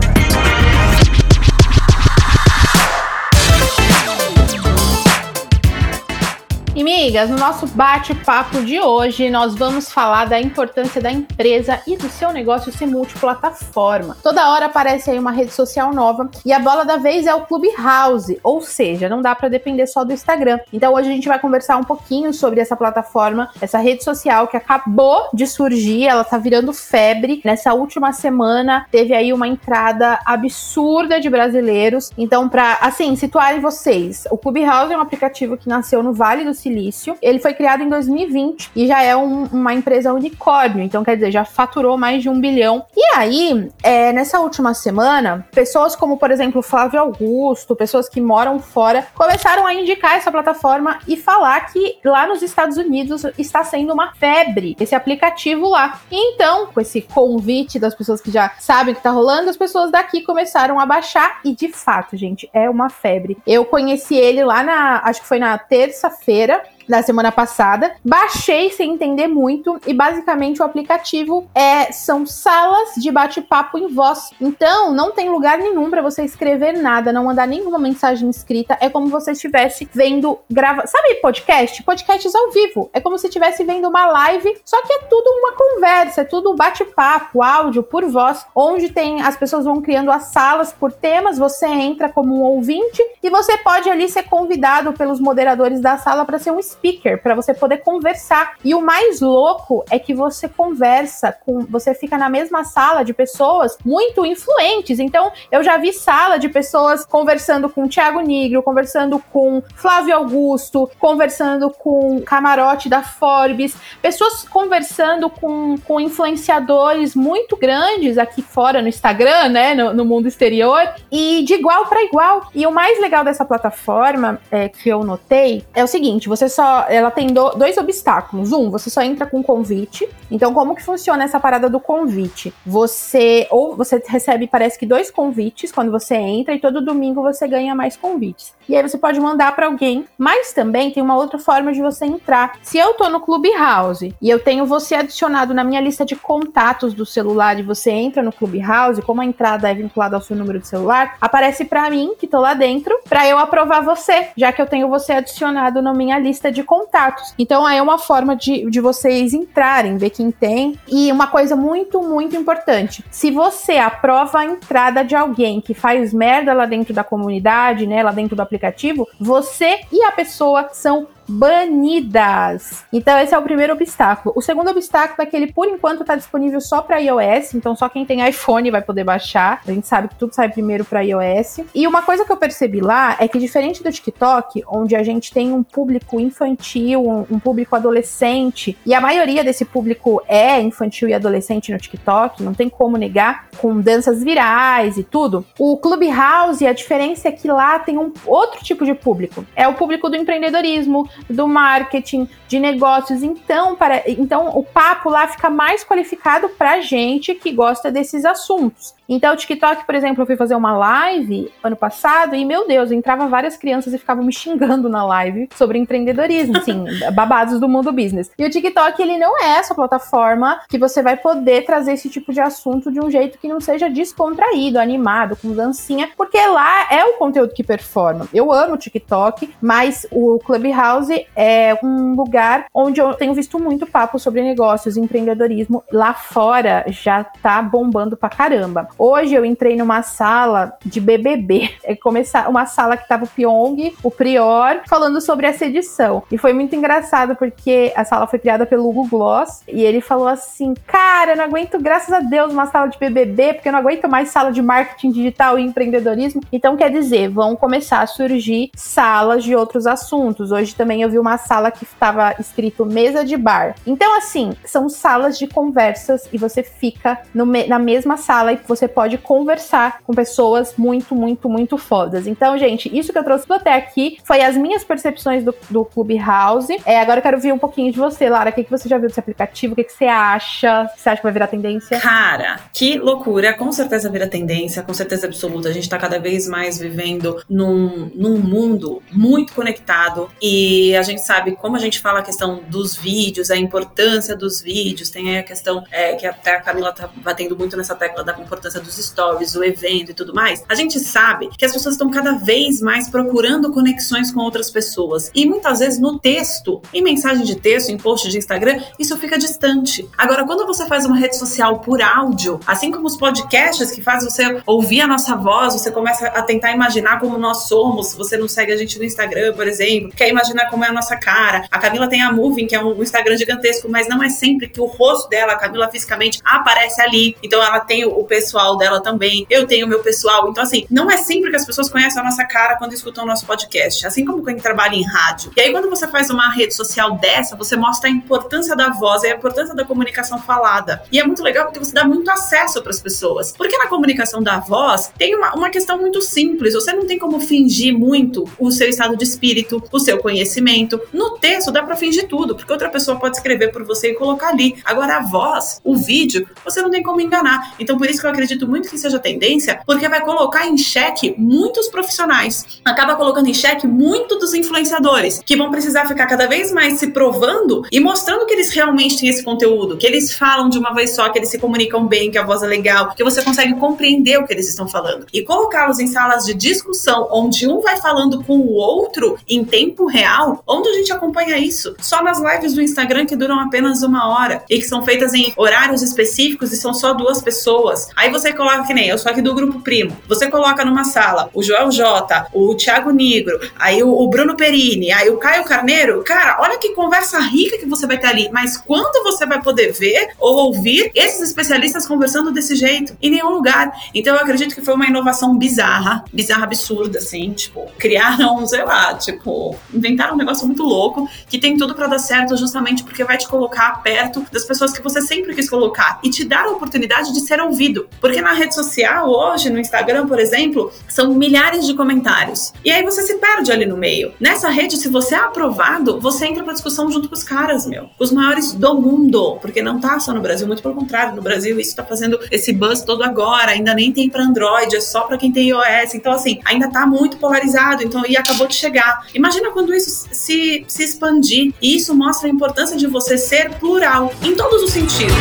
E 7.00 7.06
migas, 7.06 7.30
no 7.30 7.38
nosso 7.38 7.66
bate-papo 7.66 8.62
de 8.62 8.78
hoje, 8.78 9.30
nós 9.30 9.56
vamos 9.56 9.90
falar 9.90 10.26
da 10.26 10.38
importância 10.38 11.02
da 11.02 11.10
empresa 11.10 11.80
e 11.88 11.96
do 11.96 12.10
seu 12.10 12.34
negócio 12.34 12.74
ser 12.74 12.88
multiplataforma. 12.88 14.18
Toda 14.22 14.50
hora 14.50 14.66
aparece 14.66 15.10
aí 15.10 15.18
uma 15.18 15.32
rede 15.32 15.54
social 15.54 15.94
nova 15.94 16.30
e 16.46 16.52
a 16.52 16.60
bola 16.60 16.84
da 16.84 16.98
vez 16.98 17.26
é 17.26 17.34
o 17.34 17.46
Clubhouse, 17.46 18.38
ou 18.44 18.62
seja, 18.62 19.08
não 19.08 19.22
dá 19.22 19.34
para 19.34 19.48
depender 19.48 19.88
só 19.88 20.04
do 20.04 20.12
Instagram. 20.12 20.60
Então 20.74 20.94
hoje 20.94 21.08
a 21.08 21.14
gente 21.14 21.28
vai 21.30 21.40
conversar 21.40 21.78
um 21.78 21.86
pouquinho 21.86 22.34
sobre 22.34 22.60
essa 22.60 22.76
plataforma, 22.76 23.50
essa 23.62 23.78
rede 23.78 24.04
social 24.04 24.50
que 24.50 24.58
acabou 24.58 25.30
de 25.34 25.48
surgir, 25.48 26.06
ela 26.06 26.26
tá 26.26 26.38
virando 26.38 26.74
febre. 26.74 27.42
Nessa 27.46 27.74
última 27.74 28.12
semana 28.12 28.86
teve 28.92 29.16
aí 29.16 29.32
uma 29.32 29.48
entrada 29.48 30.20
absurda 30.26 31.22
de 31.22 31.30
brasileiros. 31.30 32.12
Então, 32.18 32.50
para 32.50 32.78
assim, 32.82 33.16
situarem 33.16 33.62
vocês, 33.62 34.26
o 34.30 34.38
Clubhouse 34.38 34.92
é 34.92 34.98
um 34.98 35.02
aplicativo 35.02 35.56
que 35.56 35.70
nasceu 35.70 36.04
no 36.04 36.12
Vale 36.12 36.44
do 36.44 36.54
Silício 36.54 36.89
Ele 37.22 37.40
foi 37.40 37.54
criado 37.54 37.84
em 37.84 37.90
2020 37.90 38.72
e 38.76 38.88
já 38.88 39.02
é 39.02 39.16
um, 39.16 39.46
uma 39.46 39.74
empresa 39.74 40.14
unicórnio, 40.14 40.84
então 40.84 41.04
quer 41.04 41.16
dizer, 41.16 41.32
já 41.32 41.46
faturou 41.46 41.98
mais 41.98 42.22
de 42.22 42.30
um 42.30 42.40
bilhão. 42.40 42.86
E 42.96 43.16
aí, 43.16 43.70
é, 43.84 44.12
nessa 44.14 44.40
última 44.40 44.74
semana, 44.74 45.48
pessoas 45.52 45.96
como, 45.96 46.18
por 46.18 46.32
exemplo, 46.32 46.62
Flávio 46.62 47.00
Augusto, 47.00 47.76
pessoas 47.76 48.10
que 48.10 48.22
moram 48.22 48.60
fora, 48.60 49.08
começaram 49.16 49.66
a 49.66 49.74
indicar 49.74 50.16
essa 50.16 50.32
plataforma 50.32 51.00
e 51.08 51.16
falar 51.16 51.72
que 51.72 51.98
lá 52.04 52.28
nos 52.28 52.42
Estados 52.42 52.78
Unidos 52.78 53.26
está 53.38 53.64
sendo 53.64 53.94
uma 53.94 54.14
febre 54.14 54.76
esse 54.80 54.96
aplicativo 54.96 55.70
lá. 55.70 56.00
Então, 56.12 56.68
com 56.68 56.82
esse 56.82 57.02
convite 57.02 57.80
das 57.80 57.96
pessoas 57.96 58.22
que 58.22 58.32
já 58.32 58.52
sabem 58.60 58.96
que 58.96 59.02
tá 59.02 59.12
rolando, 59.12 59.50
as 59.50 59.58
pessoas 59.58 59.92
daqui 59.92 60.22
começaram 60.22 60.80
a 60.80 60.86
baixar 60.86 61.40
e 61.44 61.54
de 61.54 61.70
fato, 61.70 62.18
gente, 62.18 62.50
é 62.54 62.70
uma 62.70 62.90
febre. 62.90 63.38
Eu 63.46 63.66
conheci 63.66 64.16
ele 64.16 64.44
lá 64.44 64.64
na, 64.64 65.02
acho 65.04 65.22
que 65.22 65.28
foi 65.28 65.40
na 65.40 65.58
terça-feira, 65.58 66.62
da 66.90 67.04
semana 67.04 67.32
passada. 67.32 67.96
Baixei 68.04 68.72
sem 68.72 68.94
entender 68.94 69.28
muito 69.28 69.80
e 69.86 69.94
basicamente 69.94 70.62
o 70.62 70.66
aplicativo 70.66 71.48
é 71.54 71.92
são 71.92 72.26
salas 72.26 72.96
de 72.98 73.12
bate-papo 73.12 73.78
em 73.78 73.88
voz. 73.88 74.32
Então, 74.42 74.92
não 74.92 75.12
tem 75.12 75.30
lugar 75.30 75.60
nenhum 75.60 75.90
para 75.90 76.02
você 76.02 76.24
escrever 76.24 76.74
nada, 76.74 77.14
não 77.14 77.26
mandar 77.26 77.48
nenhuma 77.48 77.78
mensagem 77.78 78.30
escrita. 78.30 78.78
É 78.82 78.90
como 78.90 79.08
você 79.08 79.34
estivesse 79.34 79.88
vendo 79.94 80.40
grava, 80.50 80.88
sabe 80.88 81.16
podcast? 81.16 81.84
Podcasts 81.84 82.34
ao 82.34 82.52
vivo. 82.52 82.90
É 82.92 83.00
como 83.00 83.18
se 83.18 83.28
estivesse 83.28 83.64
vendo 83.64 83.88
uma 83.88 84.08
live, 84.08 84.58
só 84.66 84.82
que 84.82 84.94
é 84.94 85.00
tudo 85.00 85.30
uma 85.30 85.52
conversa, 85.54 86.22
é 86.22 86.24
tudo 86.24 86.56
bate-papo, 86.56 87.44
áudio 87.44 87.84
por 87.84 88.06
voz, 88.06 88.46
onde 88.56 88.90
tem 88.90 89.22
as 89.22 89.38
pessoas 89.38 89.66
vão 89.66 89.82
criando 89.82 90.12
as 90.12 90.26
salas 90.26 90.74
por 90.74 90.92
temas, 90.92 91.38
você 91.38 91.68
entra 91.68 92.10
como 92.10 92.36
um 92.36 92.42
ouvinte 92.42 93.04
e 93.22 93.30
você 93.30 93.58
pode 93.58 93.90
ali 93.90 94.10
ser 94.10 94.24
convidado 94.24 94.94
pelos 94.94 95.20
moderadores 95.20 95.82
da 95.82 95.98
sala 95.98 96.26
para 96.26 96.40
ser 96.40 96.52
um 96.52 96.60
speaker 96.80 97.22
para 97.22 97.36
você 97.36 97.54
poder 97.54 97.78
conversar. 97.78 98.54
E 98.64 98.74
o 98.74 98.82
mais 98.82 99.22
louco 99.22 99.84
é 99.92 100.00
que 100.00 100.14
você 100.14 100.48
conversa 100.48 101.32
com, 101.46 101.66
você 101.70 101.94
fica 101.94 102.18
na 102.18 102.30
mesma 102.30 102.64
sala 102.64 103.04
de 103.04 103.14
pessoas 103.14 103.78
muito 103.86 104.26
influentes. 104.26 105.00
Então, 105.00 105.32
eu 105.52 105.64
já 105.64 105.78
vi 105.78 105.94
sala 105.94 106.38
de 106.38 106.50
pessoas 106.50 107.06
conversando 107.06 107.70
com 107.70 107.88
Thiago 107.88 108.22
Nigro, 108.22 108.64
conversando 108.64 109.22
com 109.32 109.62
Flávio 109.76 110.16
Augusto, 110.16 110.90
conversando 111.00 111.70
com 111.70 112.22
Camarote 112.22 112.90
da 112.90 113.04
Forbes, 113.04 113.76
pessoas 114.02 114.48
conversando 114.48 115.30
com, 115.30 115.78
com 115.80 116.00
influenciadores 116.00 117.16
muito 117.16 117.58
grandes 117.58 118.18
aqui 118.18 118.42
fora 118.42 118.82
no 118.82 118.88
Instagram, 118.88 119.50
né, 119.50 119.76
no, 119.76 119.94
no 119.94 120.06
mundo 120.06 120.28
exterior, 120.28 120.82
e 121.12 121.44
de 121.44 121.56
igual 121.56 121.86
para 121.88 122.04
igual. 122.04 122.50
E 122.54 122.66
o 122.66 122.72
mais 122.72 123.00
legal 123.02 123.24
dessa 123.24 123.44
plataforma 123.44 124.40
é, 124.50 124.70
que 124.70 124.90
eu 124.90 125.04
notei 125.04 125.66
é 125.74 125.84
o 125.84 125.88
seguinte: 125.88 126.30
você 126.30 126.48
só 126.48 126.69
ela 126.90 127.12
tem 127.12 127.28
do, 127.28 127.52
dois 127.52 127.78
obstáculos. 127.78 128.52
Um, 128.52 128.70
você 128.70 128.90
só 128.90 129.02
entra 129.02 129.26
com 129.26 129.42
convite. 129.44 130.08
Então, 130.30 130.54
como 130.54 130.76
que 130.76 130.84
funciona 130.84 131.24
essa 131.24 131.40
parada 131.40 131.70
do 131.70 131.80
convite? 131.80 132.54
Você 132.66 133.48
ou 133.50 133.76
você 133.76 134.02
recebe, 134.06 134.48
parece 134.48 134.78
que 134.78 134.86
dois 134.86 135.12
convites 135.12 135.72
quando 135.72 135.92
você 135.92 136.16
entra 136.16 136.54
e 136.54 136.60
todo 136.60 136.84
domingo 136.84 137.22
você 137.22 137.48
ganha 137.48 137.74
mais 137.76 137.96
convites. 137.96 138.54
E 138.68 138.76
aí 138.76 138.88
você 138.88 138.98
pode 138.98 139.20
mandar 139.20 139.56
para 139.56 139.66
alguém, 139.66 140.06
mas 140.18 140.54
também 140.54 140.92
tem 140.92 141.02
uma 141.02 141.16
outra 141.16 141.40
forma 141.40 141.74
de 141.74 141.82
você 141.82 142.06
entrar. 142.06 142.54
Se 142.62 142.78
eu 142.78 142.94
tô 142.94 143.10
no 143.10 143.20
Clubhouse 143.20 144.14
e 144.22 144.30
eu 144.30 144.40
tenho 144.40 144.66
você 144.66 144.96
adicionado 144.96 145.54
na 145.54 145.64
minha 145.64 145.82
lista 145.82 146.06
de 146.06 146.16
contatos 146.16 146.94
do 146.94 147.06
celular 147.06 147.60
e 147.60 147.64
você 147.64 147.90
entra 147.90 148.22
no 148.22 148.32
Clubhouse, 148.32 149.02
como 149.02 149.22
a 149.22 149.26
entrada 149.26 149.70
é 149.70 149.74
vinculada 149.74 150.16
ao 150.16 150.22
seu 150.22 150.36
número 150.36 150.60
de 150.60 150.68
celular, 150.68 151.16
aparece 151.20 151.66
para 151.66 151.90
mim 151.90 152.14
que 152.18 152.28
tô 152.28 152.40
lá 152.40 152.54
dentro 152.54 153.00
para 153.10 153.28
eu 153.28 153.40
aprovar 153.40 153.82
você, 153.82 154.30
já 154.38 154.52
que 154.52 154.62
eu 154.62 154.68
tenho 154.68 154.88
você 154.88 155.14
adicionado 155.14 155.82
na 155.82 155.94
minha 155.94 156.20
lista 156.20 156.52
de 156.52 156.59
de 156.60 156.64
contatos. 156.64 157.34
Então 157.40 157.66
aí 157.66 157.78
é 157.78 157.82
uma 157.82 157.98
forma 157.98 158.36
de, 158.36 158.70
de 158.70 158.82
vocês 158.82 159.34
entrarem, 159.34 159.98
ver 159.98 160.10
quem 160.10 160.30
tem. 160.32 160.78
E 160.88 161.12
uma 161.12 161.28
coisa 161.28 161.56
muito, 161.56 162.02
muito 162.02 162.36
importante: 162.36 163.04
se 163.10 163.32
você 163.32 163.78
aprova 163.78 164.40
a 164.40 164.46
entrada 164.46 165.04
de 165.04 165.16
alguém 165.16 165.62
que 165.62 165.74
faz 165.74 166.14
merda 166.14 166.54
lá 166.54 166.66
dentro 166.66 166.94
da 166.94 167.04
comunidade, 167.04 167.88
né, 167.88 168.04
lá 168.04 168.12
dentro 168.12 168.36
do 168.36 168.42
aplicativo, 168.42 169.08
você 169.20 169.80
e 169.92 170.04
a 170.04 170.12
pessoa 170.12 170.70
são 170.74 171.08
banidas. 171.30 172.84
Então 172.92 173.18
esse 173.20 173.34
é 173.34 173.38
o 173.38 173.42
primeiro 173.44 173.74
obstáculo. 173.74 174.34
O 174.36 174.42
segundo 174.42 174.72
obstáculo 174.72 175.22
é 175.22 175.26
que 175.26 175.36
ele 175.36 175.54
por 175.54 175.68
enquanto 175.68 176.02
está 176.02 176.16
disponível 176.16 176.60
só 176.60 176.82
para 176.82 176.98
iOS, 176.98 177.54
então 177.54 177.76
só 177.76 177.88
quem 177.88 178.06
tem 178.06 178.28
iPhone 178.28 178.72
vai 178.72 178.82
poder 178.82 179.04
baixar. 179.04 179.62
A 179.66 179.72
gente 179.72 179.88
sabe 179.88 180.08
que 180.08 180.16
tudo 180.16 180.34
sai 180.34 180.50
primeiro 180.50 180.84
para 180.84 181.02
iOS. 181.02 181.62
E 181.74 181.88
uma 181.88 182.02
coisa 182.02 182.26
que 182.26 182.32
eu 182.32 182.38
percebi 182.38 182.82
lá 182.82 183.16
é 183.20 183.28
que 183.28 183.38
diferente 183.38 183.84
do 183.84 183.92
TikTok, 183.92 184.64
onde 184.68 184.96
a 184.96 185.04
gente 185.04 185.32
tem 185.32 185.54
um 185.54 185.64
público 185.64 186.20
infantil, 186.20 187.08
um, 187.08 187.36
um 187.36 187.40
público 187.40 187.76
adolescente, 187.76 188.78
e 188.86 188.94
a 188.94 189.02
maioria 189.02 189.44
desse 189.44 189.66
público 189.66 190.22
é 190.28 190.60
infantil 190.62 191.10
e 191.10 191.14
adolescente 191.14 191.72
no 191.72 191.78
TikTok, 191.78 192.42
não 192.42 192.54
tem 192.54 192.70
como 192.70 192.98
negar, 192.98 193.48
com 193.58 193.80
danças 193.80 194.24
virais 194.24 194.98
e 194.98 195.04
tudo. 195.04 195.46
O 195.58 195.78
Clubhouse, 195.78 196.66
a 196.66 196.74
diferença 196.74 197.28
é 197.28 197.32
que 197.32 197.48
lá 197.48 197.80
tem 197.80 197.98
um 197.98 198.12
outro 198.26 198.64
tipo 198.64 198.86
de 198.86 198.94
público. 198.94 199.46
É 199.56 199.68
o 199.68 199.74
público 199.74 200.10
do 200.10 200.16
empreendedorismo, 200.16 201.08
do 201.30 201.48
marketing, 201.48 202.30
de 202.48 202.60
negócios. 202.60 203.24
Então, 203.24 203.76
para, 203.76 204.04
então 204.10 204.50
o 204.50 204.64
papo 204.64 205.10
lá 205.10 205.28
fica 205.28 205.50
mais 205.50 205.84
qualificado 205.84 206.50
para 206.50 206.82
gente 206.82 207.34
que 207.36 207.52
gosta 207.52 207.92
desses 207.92 208.26
assuntos. 208.26 208.94
Então, 209.10 209.34
o 209.34 209.36
TikTok, 209.36 209.86
por 209.86 209.96
exemplo, 209.96 210.22
eu 210.22 210.28
fui 210.28 210.36
fazer 210.36 210.54
uma 210.54 210.78
live 210.78 211.52
ano 211.64 211.76
passado 211.76 212.36
e, 212.36 212.46
meu 212.46 212.68
Deus, 212.68 212.92
entrava 212.92 213.28
várias 213.28 213.58
crianças 213.58 213.92
e 213.92 213.98
ficavam 213.98 214.24
me 214.24 214.32
xingando 214.32 214.88
na 214.88 215.04
live 215.04 215.50
sobre 215.56 215.80
empreendedorismo, 215.80 216.58
assim, 216.58 216.86
babados 217.14 217.60
do 217.60 217.68
mundo 217.68 217.92
business. 217.92 218.30
E 218.38 218.46
o 218.46 218.50
TikTok, 218.50 219.02
ele 219.02 219.18
não 219.18 219.42
é 219.42 219.58
essa 219.58 219.74
plataforma 219.74 220.62
que 220.70 220.78
você 220.78 221.02
vai 221.02 221.18
poder 221.18 221.66
trazer 221.66 221.94
esse 221.94 222.08
tipo 222.08 222.32
de 222.32 222.40
assunto 222.40 222.92
de 222.92 223.00
um 223.00 223.10
jeito 223.10 223.40
que 223.40 223.48
não 223.48 223.60
seja 223.60 223.90
descontraído, 223.90 224.78
animado, 224.78 225.36
com 225.36 225.54
dancinha, 225.54 226.10
porque 226.16 226.38
lá 226.46 226.88
é 226.92 227.04
o 227.04 227.14
conteúdo 227.14 227.54
que 227.54 227.64
performa. 227.64 228.28
Eu 228.32 228.52
amo 228.52 228.76
o 228.76 228.78
TikTok, 228.78 229.56
mas 229.60 230.06
o 230.12 230.38
Clubhouse 230.46 231.26
é 231.36 231.78
um 231.84 232.14
lugar 232.14 232.68
onde 232.72 233.02
eu 233.02 233.16
tenho 233.16 233.34
visto 233.34 233.58
muito 233.58 233.88
papo 233.88 234.20
sobre 234.20 234.44
negócios, 234.44 234.98
empreendedorismo. 234.98 235.84
Lá 235.92 236.14
fora 236.14 236.86
já 236.90 237.24
tá 237.24 237.60
bombando 237.62 238.16
pra 238.16 238.30
caramba. 238.30 238.88
Hoje 239.00 239.34
eu 239.34 239.46
entrei 239.46 239.78
numa 239.78 240.02
sala 240.02 240.74
de 240.86 241.00
BBB. 241.00 241.70
É 241.86 241.96
começar 241.96 242.50
uma 242.50 242.66
sala 242.66 242.98
que 242.98 243.08
tava 243.08 243.24
o 243.24 243.28
Pyong, 243.28 243.96
o 244.04 244.12
Prior, 244.12 244.82
falando 244.88 245.22
sobre 245.22 245.48
a 245.48 245.54
sedição. 245.54 246.22
E 246.30 246.38
foi 246.38 246.52
muito 246.52 246.76
engraçado 246.76 247.36
porque 247.36 247.94
a 247.96 248.04
sala 248.04 248.28
foi 248.28 248.38
criada 248.38 248.66
pelo 248.66 248.88
Hugo 248.88 249.08
Gloss 249.08 249.64
e 249.68 249.82
ele 249.82 250.02
falou 250.02 250.28
assim: 250.28 250.74
"Cara, 250.86 251.32
eu 251.32 251.38
não 251.38 251.46
aguento, 251.46 251.80
graças 251.80 252.14
a 252.14 252.20
Deus, 252.20 252.52
uma 252.52 252.66
sala 252.66 252.88
de 252.88 253.00
BBB, 253.00 253.54
porque 253.54 253.70
eu 253.70 253.72
não 253.72 253.80
aguento 253.80 254.10
mais 254.10 254.30
sala 254.30 254.52
de 254.52 254.62
marketing 254.62 255.12
digital 255.12 255.58
e 255.58 255.64
empreendedorismo". 255.64 256.42
Então 256.52 256.76
quer 256.76 256.92
dizer, 256.92 257.30
vão 257.30 257.56
começar 257.56 258.02
a 258.02 258.08
surgir 258.08 258.70
salas 258.76 259.46
de 259.46 259.56
outros 259.56 259.88
assuntos. 259.88 260.52
Hoje 260.52 260.76
também 260.76 261.02
eu 261.02 261.10
vi 261.10 261.18
uma 261.18 261.38
sala 261.38 261.72
que 261.72 261.86
estava 261.86 262.36
escrito 262.38 262.86
mesa 262.86 263.24
de 263.24 263.38
bar. 263.38 263.76
Então 263.88 264.18
assim, 264.18 264.52
são 264.66 264.90
salas 264.90 265.40
de 265.40 265.48
conversas 265.48 266.28
e 266.34 266.38
você 266.38 266.62
fica 266.62 267.20
me 267.34 267.66
na 267.66 267.80
mesma 267.80 268.18
sala 268.18 268.52
e 268.52 268.60
você 268.68 268.89
pode 268.90 269.18
conversar 269.18 270.02
com 270.04 270.14
pessoas 270.14 270.74
muito, 270.78 271.16
muito, 271.16 271.50
muito 271.50 271.78
fodas. 271.78 272.28
Então, 272.28 272.58
gente, 272.58 272.90
isso 272.98 273.12
que 273.12 273.18
eu 273.18 273.24
trouxe 273.24 273.46
até 273.50 273.74
aqui 273.74 274.18
foi 274.24 274.42
as 274.42 274.56
minhas 274.56 274.84
percepções 274.84 275.44
do, 275.44 275.56
do 275.70 275.86
Clubhouse. 275.86 276.76
É, 276.86 277.00
agora 277.00 277.20
eu 277.20 277.24
quero 277.24 277.40
ver 277.40 277.54
um 277.54 277.58
pouquinho 277.58 277.92
de 277.92 277.98
você, 277.98 278.30
Lara. 278.30 278.50
O 278.50 278.54
que, 278.54 278.64
que 278.64 278.72
você 278.72 278.88
já 278.88 278.98
viu 278.98 279.08
desse 279.08 279.20
aplicativo? 279.20 279.74
O 279.74 279.76
que, 279.76 279.84
que 279.84 279.94
você 279.94 280.06
acha? 280.06 280.90
Você 280.96 281.10
acha 281.10 281.18
que 281.18 281.24
vai 281.24 281.32
virar 281.32 281.48
tendência? 281.48 282.00
Cara, 282.00 282.60
que 282.74 282.98
loucura. 282.98 283.54
Com 283.54 283.72
certeza 283.72 284.10
vira 284.10 284.28
tendência, 284.28 284.84
com 284.84 284.94
certeza 284.94 285.28
absoluta. 285.28 285.70
A 285.70 285.74
gente 285.74 285.90
tá 285.90 285.98
cada 285.98 286.20
vez 286.20 286.48
mais 286.48 286.80
vivendo 286.80 287.42
num, 287.50 288.12
num 288.14 288.38
mundo 288.38 289.02
muito 289.12 289.54
conectado 289.54 290.30
e 290.42 290.96
a 290.96 291.02
gente 291.02 291.22
sabe 291.22 291.56
como 291.56 291.76
a 291.76 291.80
gente 291.80 292.00
fala 292.00 292.20
a 292.20 292.24
questão 292.24 292.62
dos 292.68 292.96
vídeos, 292.96 293.52
a 293.52 293.58
importância 293.58 294.36
dos 294.36 294.62
vídeos, 294.62 295.10
tem 295.10 295.38
a 295.38 295.44
questão 295.44 295.84
é, 295.92 296.16
que 296.16 296.26
até 296.26 296.56
a 296.56 296.62
Camila 296.62 296.92
tá 296.92 297.10
batendo 297.18 297.58
muito 297.58 297.76
nessa 297.76 297.96
tecla 297.96 298.24
da 298.24 298.34
importância 298.40 298.79
dos 298.82 298.96
stories, 298.98 299.54
do 299.54 299.64
evento 299.64 300.12
e 300.12 300.14
tudo 300.14 300.34
mais, 300.34 300.64
a 300.68 300.76
gente 300.76 301.00
sabe 301.00 301.50
que 301.58 301.66
as 301.66 301.72
pessoas 301.72 301.96
estão 301.96 302.10
cada 302.10 302.34
vez 302.34 302.82
mais 302.82 303.10
procurando 303.10 303.72
conexões 303.72 304.32
com 304.32 304.42
outras 304.42 304.70
pessoas. 304.70 305.32
E 305.34 305.46
muitas 305.46 305.80
vezes 305.80 306.00
no 306.00 306.20
texto, 306.20 306.82
em 306.94 307.02
mensagem 307.02 307.44
de 307.44 307.56
texto, 307.56 307.90
em 307.90 307.98
post 307.98 308.30
de 308.30 308.38
Instagram, 308.38 308.82
isso 308.98 309.16
fica 309.18 309.38
distante. 309.38 310.08
Agora, 310.18 310.46
quando 310.46 310.66
você 310.66 310.86
faz 310.88 311.06
uma 311.06 311.18
rede 311.18 311.38
social 311.38 311.80
por 311.80 312.02
áudio, 312.02 312.60
assim 312.66 312.92
como 312.92 313.08
os 313.08 313.18
podcasts 313.18 313.92
que 313.92 314.02
fazem 314.02 314.30
você 314.30 314.62
ouvir 314.66 315.02
a 315.02 315.08
nossa 315.08 315.36
voz, 315.36 315.74
você 315.74 315.92
começa 315.92 316.28
a 316.28 316.42
tentar 316.42 316.72
imaginar 316.72 317.20
como 317.20 317.38
nós 317.38 317.68
somos. 317.68 318.08
Se 318.08 318.18
você 318.18 318.38
não 318.38 318.48
segue 318.48 318.72
a 318.72 318.78
gente 318.78 318.98
no 318.98 319.06
Instagram, 319.06 319.54
por 319.54 319.68
exemplo, 319.68 320.12
quer 320.16 320.30
imaginar 320.30 320.70
como 320.70 320.84
é 320.84 320.90
a 320.90 320.94
nossa 320.94 321.16
cara. 321.16 321.66
A 321.72 321.80
Camila 321.80 322.08
tem 322.08 322.22
a 322.22 322.32
Moving, 322.32 322.68
que 322.68 322.76
é 322.76 322.84
um 322.84 323.02
Instagram 323.02 323.38
gigantesco, 323.38 323.90
mas 323.90 324.08
não 324.08 324.22
é 324.22 324.30
sempre 324.30 324.68
que 324.68 324.80
o 324.80 324.86
rosto 324.86 325.30
dela, 325.30 325.54
a 325.54 325.58
Camila 325.58 325.90
fisicamente, 325.90 326.40
aparece 326.44 327.02
ali. 327.02 327.36
Então 327.44 327.64
ela 327.64 327.80
tem 327.80 328.06
o 328.06 328.24
pessoal 328.24 328.69
pessoal 328.70 328.78
dela 328.78 329.02
também, 329.02 329.46
eu 329.50 329.66
tenho 329.66 329.88
meu 329.88 330.00
pessoal. 330.00 330.50
Então, 330.50 330.64
assim, 330.64 330.86
não 330.90 331.10
é 331.10 331.18
sempre 331.18 331.50
que 331.50 331.56
as 331.56 331.66
pessoas 331.66 331.90
conhecem 331.90 332.22
a 332.22 332.26
nossa 332.26 332.44
cara 332.46 332.78
quando 332.78 332.94
escutam 332.94 333.24
o 333.24 333.28
nosso 333.28 333.46
podcast, 333.46 334.06
assim 334.06 334.26
como 334.26 334.44
quem 334.44 334.58
trabalha 334.58 334.96
em 334.96 335.04
rádio. 335.04 335.52
E 335.56 335.62
aí, 335.62 335.72
quando 335.72 335.90
você 335.90 336.08
faz 336.08 336.30
uma 336.30 336.52
rede 336.52 336.74
social 336.74 337.18
dessa, 337.18 337.56
você 337.56 337.76
mostra 337.76 338.10
a 338.10 338.12
importância 338.12 338.76
da 338.76 338.90
voz 338.90 339.24
e 339.24 339.28
a 339.28 339.36
importância 339.36 339.74
da 339.74 339.86
comunicação 339.86 340.40
falada. 340.40 341.04
E 341.12 341.20
é 341.20 341.26
muito 341.26 341.42
legal 341.42 341.66
porque 341.66 341.80
você 341.80 341.94
dá 341.94 342.06
muito 342.06 342.30
acesso 342.30 342.82
para 342.82 342.92
as 342.92 343.00
pessoas. 343.00 343.54
Porque 343.54 343.78
na 343.78 343.88
comunicação 343.88 344.42
da 344.42 344.60
voz 344.60 345.12
tem 345.18 345.36
uma, 345.36 345.54
uma 345.54 345.70
questão 345.70 345.98
muito 345.98 346.22
simples. 346.22 346.74
Você 346.74 346.94
não 346.94 347.06
tem 347.06 347.18
como 347.18 347.40
fingir 347.40 347.98
muito 347.98 348.46
o 348.60 348.72
seu 348.72 348.90
estado 348.90 349.16
de 349.16 349.24
espírito, 349.24 349.82
o 349.92 350.00
seu 350.00 350.18
conhecimento. 350.20 351.00
No 351.14 351.38
texto 351.38 351.72
dá 351.72 351.84
para 351.84 351.96
fingir 351.96 352.28
tudo, 352.28 352.56
porque 352.56 352.72
outra 352.72 352.90
pessoa 352.90 353.20
pode 353.20 353.38
escrever 353.38 353.72
por 353.72 353.84
você 353.84 354.12
e 354.12 354.16
colocar 354.16 354.50
ali. 354.50 354.76
Agora, 354.84 355.18
a 355.18 355.22
voz, 355.22 355.80
o 355.84 355.96
vídeo, 355.96 356.48
você 356.64 356.82
não 356.82 356.92
tem 356.92 357.02
como 357.02 357.22
enganar. 357.22 357.76
Então, 357.80 357.98
por 357.98 358.10
isso 358.10 358.20
que 358.20 358.26
eu 358.26 358.32
acredito 358.32 358.49
acredito 358.50 358.68
muito 358.68 358.90
que 358.90 358.98
seja 358.98 359.20
tendência, 359.20 359.80
porque 359.86 360.10
vai 360.10 360.22
colocar 360.22 360.68
em 360.68 360.78
xeque 360.78 361.36
muitos 361.38 361.88
profissionais. 361.88 362.66
Acaba 362.84 363.16
colocando 363.16 363.48
em 363.48 363.54
xeque 363.54 363.86
muito 363.86 364.38
dos 364.40 364.54
influenciadores, 364.54 365.42
que 365.46 365.56
vão 365.56 365.70
precisar 365.70 366.08
ficar 366.08 366.26
cada 366.26 366.48
vez 366.48 366.72
mais 366.72 367.00
se 367.00 367.08
provando 367.08 367.84
e 367.92 368.00
mostrando 368.00 368.46
que 368.46 368.54
eles 368.54 368.72
realmente 368.72 369.20
têm 369.20 369.30
esse 369.30 369.44
conteúdo, 369.44 369.98
que 369.98 370.08
eles 370.08 370.34
falam 370.34 370.70
de 370.70 370.80
uma 370.80 370.94
vez 370.94 371.16
só, 371.16 371.30
que 371.30 371.38
eles 371.38 371.50
se 371.50 371.60
comunicam 371.60 372.08
bem, 372.08 372.32
que 372.32 372.38
a 372.38 372.46
voz 372.46 372.64
é 372.64 372.68
legal, 372.68 373.14
que 373.16 373.24
você 373.24 373.44
consegue 373.44 373.76
compreender 373.76 374.40
o 374.40 374.48
que 374.48 374.54
eles 374.54 374.68
estão 374.68 374.88
falando. 374.88 375.26
E 375.32 375.44
colocá-los 375.44 376.00
em 376.00 376.08
salas 376.08 376.46
de 376.46 376.54
discussão, 376.54 377.28
onde 377.32 377.68
um 377.68 377.82
vai 377.82 377.98
falando 377.98 378.44
com 378.44 378.58
o 378.58 378.74
outro 378.74 379.38
em 379.48 379.64
tempo 379.64 380.08
real, 380.08 380.64
onde 380.68 380.90
a 380.90 380.94
gente 380.94 381.12
acompanha 381.12 381.58
isso? 381.58 381.96
Só 382.00 382.24
nas 382.24 382.40
lives 382.40 382.74
do 382.74 382.82
Instagram 382.82 383.26
que 383.26 383.36
duram 383.36 383.60
apenas 383.60 384.02
uma 384.02 384.30
hora 384.30 384.64
e 384.70 384.80
que 384.80 384.86
são 384.86 385.04
feitas 385.04 385.34
em 385.34 385.54
horários 385.56 386.02
específicos 386.02 386.72
e 386.72 386.78
são 386.78 386.94
só 386.94 387.14
duas 387.14 387.42
pessoas. 387.42 388.08
Aí 388.16 388.32
você 388.32 388.39
você 388.40 388.54
coloca, 388.54 388.86
que 388.86 388.94
nem 388.94 389.08
eu 389.08 389.18
sou 389.18 389.32
aqui 389.32 389.42
do 389.42 389.54
Grupo 389.54 389.82
Primo, 389.82 390.16
você 390.28 390.50
coloca 390.50 390.86
numa 390.86 391.04
sala 391.04 391.50
o 391.54 391.62
Joel 391.62 391.92
Jota, 391.92 392.48
o 392.54 392.74
Thiago 392.76 393.12
Negro, 393.12 393.60
aí 393.78 394.02
o, 394.02 394.10
o 394.10 394.28
Bruno 394.30 394.56
Perini, 394.56 395.12
aí 395.12 395.30
o 395.30 395.38
Caio 395.38 395.64
Carneiro, 395.66 396.24
cara, 396.24 396.58
olha 396.60 396.78
que 396.78 396.94
conversa 396.94 397.40
rica 397.40 397.78
que 397.78 397.86
você 397.86 398.08
vai 398.08 398.18
ter 398.18 398.28
ali. 398.28 398.50
Mas 398.52 398.78
quando 398.78 399.24
você 399.24 399.46
vai 399.46 399.62
poder 399.62 399.92
ver 399.92 400.30
ou 400.40 400.68
ouvir 400.68 401.12
esses 401.14 401.42
especialistas 401.42 402.06
conversando 402.06 402.52
desse 402.52 402.76
jeito? 402.76 403.16
Em 403.22 403.32
nenhum 403.32 403.50
lugar. 403.50 403.92
Então 404.14 404.36
eu 404.36 404.42
acredito 404.42 404.76
que 404.76 404.82
foi 404.82 404.94
uma 404.94 405.06
inovação 405.06 405.58
bizarra, 405.58 406.24
bizarra, 406.32 406.64
absurda, 406.64 407.20
assim, 407.20 407.52
tipo, 407.52 407.88
criaram, 407.98 408.66
sei 408.68 408.84
lá, 408.84 409.14
tipo, 409.16 409.76
inventaram 409.94 410.34
um 410.34 410.38
negócio 410.38 410.66
muito 410.66 410.84
louco 410.84 411.30
que 411.48 411.60
tem 411.60 411.78
tudo 411.78 411.96
para 411.96 412.08
dar 412.08 412.20
certo 412.20 412.56
justamente 412.56 413.04
porque 413.04 413.24
vai 413.24 413.38
te 413.38 413.48
colocar 413.48 414.02
perto 414.04 414.46
das 414.52 414.64
pessoas 414.66 414.94
que 414.94 415.02
você 415.02 415.22
sempre 415.22 415.54
quis 415.54 415.70
colocar 415.70 416.20
e 416.24 416.30
te 416.30 416.46
dar 416.46 416.66
a 416.66 416.72
oportunidade 416.72 417.34
de 417.34 417.40
ser 417.42 417.60
ouvido. 417.62 418.08
Porque 418.20 418.29
porque 418.30 418.44
na 418.44 418.54
rede 418.54 418.76
social, 418.76 419.28
hoje, 419.28 419.72
no 419.72 419.80
Instagram, 419.80 420.28
por 420.28 420.40
exemplo, 420.40 420.94
são 421.08 421.34
milhares 421.34 421.88
de 421.88 421.96
comentários. 421.96 422.72
E 422.86 422.92
aí 422.92 423.04
você 423.04 423.24
se 423.24 423.40
perde 423.40 423.72
ali 423.72 423.88
no 423.88 423.98
meio. 423.98 424.34
Nessa 424.40 424.70
rede, 424.70 424.98
se 424.98 425.10
você 425.10 425.34
é 425.34 425.40
aprovado, 425.40 426.22
você 426.22 426.46
entra 426.46 426.64
pra 426.64 426.74
discussão 426.74 427.12
junto 427.12 427.28
com 427.28 427.34
os 427.34 427.44
caras, 427.44 427.88
meu. 427.88 428.08
Os 428.20 428.32
maiores 428.32 428.72
do 428.72 428.94
mundo. 428.94 429.58
Porque 429.60 429.82
não 429.82 430.00
tá 430.00 430.20
só 430.20 430.32
no 430.32 430.42
Brasil, 430.42 430.68
muito 430.68 430.84
pelo 430.84 430.94
contrário. 430.94 431.36
No 431.36 431.42
Brasil, 431.42 431.80
isso 431.80 431.96
tá 431.96 432.04
fazendo 432.04 432.40
esse 432.52 432.72
buzz 432.72 433.02
todo 433.02 433.24
agora. 433.24 433.72
Ainda 433.72 433.96
nem 433.96 434.12
tem 434.12 434.30
pra 434.30 434.44
Android, 434.44 434.96
é 434.96 435.02
só 435.02 435.22
pra 435.22 435.36
quem 435.36 435.52
tem 435.52 435.70
iOS. 435.70 436.14
Então, 436.14 436.32
assim, 436.32 436.60
ainda 436.66 436.92
tá 436.92 437.08
muito 437.08 437.38
polarizado. 437.38 438.04
Então, 438.04 438.22
e 438.28 438.38
acabou 438.38 438.68
de 438.68 438.76
chegar. 438.76 439.26
Imagina 439.34 439.72
quando 439.72 439.92
isso 439.92 440.28
se, 440.32 440.86
se 440.88 441.04
expandir. 441.04 441.74
E 441.82 441.96
isso 441.96 442.14
mostra 442.14 442.48
a 442.48 442.52
importância 442.52 442.96
de 442.96 443.08
você 443.08 443.40
ser 443.40 443.72
plural 443.80 444.32
em 444.44 444.56
todos 444.56 444.84
os 444.84 444.92
sentidos. 444.92 445.36